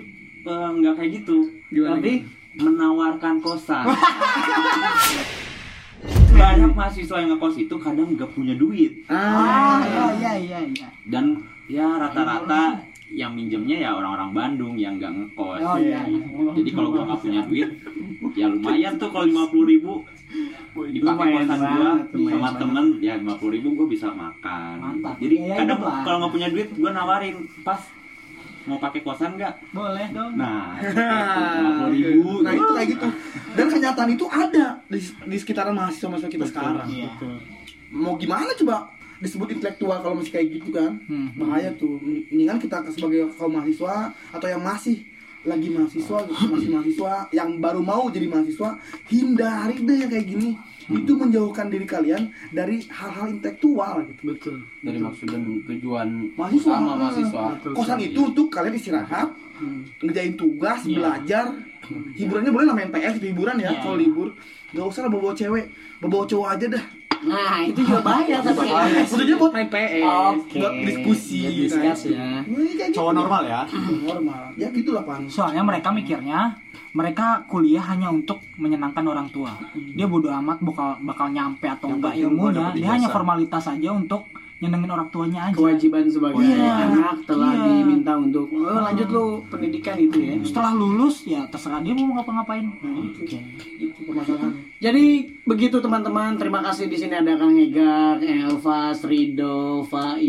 eh, 0.46 0.68
nggak 0.80 0.94
kayak 0.96 1.10
gitu. 1.20 1.36
Gimana 1.68 2.00
Tapi 2.00 2.12
menawarkan 2.56 3.34
kosan. 3.44 3.84
Banyak 6.38 6.70
mahasiswa 6.72 7.18
yang 7.18 7.34
ngekos 7.34 7.56
itu 7.58 7.74
kadang 7.82 8.14
nggak 8.14 8.30
punya 8.32 8.54
duit. 8.54 9.04
Ah 9.10 9.82
iya 9.84 10.06
iya 10.16 10.32
iya 10.38 10.58
iya. 10.70 10.88
Dan 11.04 11.44
ya 11.68 11.98
rata-rata 11.98 12.78
yang 13.10 13.34
minjemnya 13.34 13.76
ya 13.88 13.90
orang-orang 13.98 14.30
Bandung 14.32 14.74
yang 14.78 14.96
nggak 14.96 15.12
ngekos. 15.12 15.60
oh 15.60 15.76
iya 15.76 16.06
iya. 16.06 16.22
Jadi 16.56 16.70
kalau 16.72 16.94
gua 16.94 17.02
nggak 17.10 17.20
punya 17.20 17.40
duit, 17.44 17.68
ya 18.38 18.46
lumayan 18.46 18.94
tuh 18.96 19.10
kalau 19.10 19.26
lima 19.26 19.44
puluh 19.50 19.66
ribu 19.66 19.92
dipakai 20.86 21.26
kosan 21.36 21.58
gua 21.58 21.90
sama 22.28 22.50
temen 22.54 22.84
ya 22.98 23.14
lima 23.14 23.34
puluh 23.34 23.52
ribu 23.52 23.68
gua 23.74 23.86
bisa 23.86 24.08
makan. 24.08 24.74
Mantap. 24.78 25.16
Jadi 25.18 25.34
Ya, 25.40 25.54
kadang 25.56 25.80
lah. 25.80 26.02
kalau 26.02 26.16
nggak 26.20 26.32
punya 26.32 26.48
duit 26.48 26.68
gua 26.72 26.90
nawarin 26.90 27.36
pas 27.60 27.80
mau 28.64 28.76
pakai 28.76 29.00
kosan 29.00 29.34
nggak? 29.34 29.54
boleh 29.70 30.06
dong 30.10 30.36
Nah, 30.36 30.76
lima 31.56 31.70
puluh 31.78 31.90
ribu. 31.90 32.30
Nah 32.40 32.52
itu 32.52 32.70
kayak 32.70 32.88
gitu. 32.90 33.08
Dan 33.50 33.66
kenyataan 33.66 34.10
itu 34.10 34.26
ada 34.26 34.66
di, 34.86 35.00
di 35.00 35.36
sekitaran 35.36 35.72
mahasiswa-mahasiswa 35.72 36.30
kita 36.30 36.46
sekarang. 36.46 36.86
Iya. 36.86 37.08
Mau 37.88 38.14
gimana 38.14 38.52
coba 38.54 38.92
disebut 39.18 39.50
intelektual 39.50 39.98
kalau 39.98 40.14
masih 40.14 40.30
kayak 40.30 40.46
gitu 40.54 40.70
kan? 40.70 41.00
Hmm. 41.04 41.32
Bahaya 41.34 41.72
tuh. 41.74 41.96
Mendingan 41.98 42.60
kita 42.60 42.84
sebagai 42.88 43.26
kaum 43.34 43.50
mahasiswa 43.50 43.94
atau 44.30 44.46
yang 44.46 44.60
masih 44.60 45.00
lagi 45.46 45.68
mahasiswa 45.70 46.18
gitu, 46.26 46.44
masih 46.50 46.70
mahasiswa 46.74 47.12
yang 47.30 47.62
baru 47.62 47.80
mau 47.82 48.10
jadi 48.10 48.26
mahasiswa 48.26 48.74
hindari 49.06 49.76
deh 49.86 49.96
yang 50.02 50.10
kayak 50.10 50.26
gini. 50.26 50.50
Itu 50.88 51.20
menjauhkan 51.20 51.68
diri 51.68 51.84
kalian 51.84 52.32
dari 52.50 52.80
hal-hal 52.88 53.28
intelektual 53.28 54.02
gitu. 54.08 54.32
Betul. 54.32 54.56
dari 54.80 54.98
maksud 54.98 55.28
dan 55.28 55.44
tujuan 55.68 56.08
mahasiswa. 56.32 56.74
utama 56.74 56.92
mahasiswa. 56.96 57.44
Kosan 57.76 58.00
itu 58.00 58.20
untuk 58.24 58.48
kalian 58.48 58.74
istirahat 58.74 59.30
ngerjain 60.00 60.34
tugas 60.34 60.88
belajar. 60.88 61.54
Hiburannya 61.88 62.52
boleh 62.52 62.66
lah 62.68 62.76
main 62.76 62.92
PS 62.92 63.16
hiburan 63.20 63.56
ya 63.60 63.72
Iya, 63.72 63.80
kalau 63.80 63.96
libur. 63.96 64.28
Nggak 64.72 64.86
usah 64.88 65.00
lah 65.06 65.10
bawa 65.12 65.32
cewek. 65.32 65.66
Bawa 66.04 66.24
cowok 66.28 66.48
aja 66.56 66.66
dah 66.72 66.84
Nah, 67.26 67.66
itu 67.66 67.80
juga 67.82 68.00
bahaya 68.04 68.38
tapi. 68.38 68.68
maksudnya 68.70 69.36
buat 69.38 69.52
main 69.54 69.68
PS. 69.70 70.02
Oke. 70.06 70.58
buat 70.60 70.74
diskusi 70.86 71.38
Buat 71.42 71.96
gitu 71.98 72.08
ya. 72.14 72.44
Cowok 72.94 73.12
normal 73.14 73.42
ya. 73.46 73.60
normal 74.06 74.48
ya 74.58 74.68
gitulah 74.74 75.02
pan 75.06 75.22
soalnya 75.30 75.62
mereka 75.62 75.94
mikirnya 75.94 76.58
mereka 76.96 77.46
kuliah 77.46 77.84
hanya 77.84 78.10
untuk 78.10 78.42
menyenangkan 78.58 79.04
orang 79.06 79.28
tua 79.30 79.54
dia 79.74 80.06
bodoh 80.08 80.34
amat 80.34 80.58
bakal 80.58 80.98
bakal 81.06 81.26
nyampe 81.30 81.68
atau 81.70 81.94
enggak 81.94 82.18
ilmunya 82.18 82.74
dia 82.74 82.88
hanya 82.98 83.08
formalitas 83.08 83.70
aja 83.70 83.94
untuk 83.94 84.26
nyenengin 84.58 84.90
orang 84.90 85.08
tuanya 85.08 85.40
aja 85.46 85.54
Kewajiban 85.54 86.06
sebagai 86.06 86.42
Iya. 86.42 86.90
anak 86.90 87.16
telah 87.24 87.52
Iya. 87.52 87.64
diminta 87.78 88.12
untuk 88.14 88.46
oh, 88.50 88.82
lanjut 88.82 89.08
lu 89.08 89.26
pendidikan 89.46 89.94
itu 89.94 90.18
ya. 90.18 90.34
setelah 90.42 90.74
lulus 90.74 91.22
ya 91.24 91.46
terserah 91.46 91.78
dia 91.78 91.94
mau 91.94 92.18
ngapa-ngapain 92.18 92.66
itu 93.78 94.00
permasalahan 94.02 94.52
Jadi 94.78 95.04
begitu 95.42 95.82
teman-teman, 95.82 96.38
terima 96.38 96.62
kasih 96.62 96.86
di 96.86 96.94
sini 96.94 97.10
ada 97.12 97.34
Kang 97.34 97.50
Egar, 97.50 98.22
Elvas, 98.22 99.02
Rido, 99.02 99.82
Fai, 99.82 100.22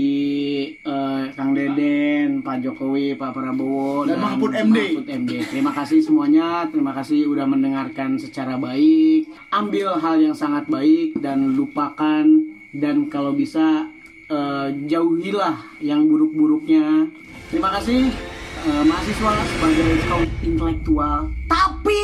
eh, 0.73 1.23
Kang 1.31 1.53
Deden, 1.53 2.41
Pak 2.41 2.57
Jokowi, 2.59 3.13
Pak 3.13 3.29
Prabowo 3.29 4.09
Dan 4.09 4.17
Mahfud 4.17 4.49
MD. 4.49 4.77
Mahfud 4.97 5.05
MD. 5.05 5.31
Terima 5.45 5.69
kasih 5.69 6.01
semuanya, 6.01 6.65
terima 6.65 6.97
kasih 6.97 7.29
udah 7.29 7.45
mendengarkan 7.45 8.17
secara 8.17 8.57
baik. 8.57 9.29
Ambil 9.51 9.93
hal 9.95 10.17
yang 10.19 10.33
sangat 10.33 10.65
baik 10.65 11.21
dan 11.21 11.53
lupakan 11.53 12.25
dan 12.73 13.05
kalau 13.05 13.33
bisa 13.33 13.85
eh, 14.29 14.67
jauhilah 14.85 15.81
yang 15.81 16.05
buruk-buruknya. 16.05 17.09
Terima 17.49 17.73
kasih 17.77 18.13
eh, 18.69 18.83
mahasiswa 18.85 19.31
sebagai 19.57 19.89
kaum 20.05 20.25
intelektual, 20.45 21.19
tapi 21.49 22.01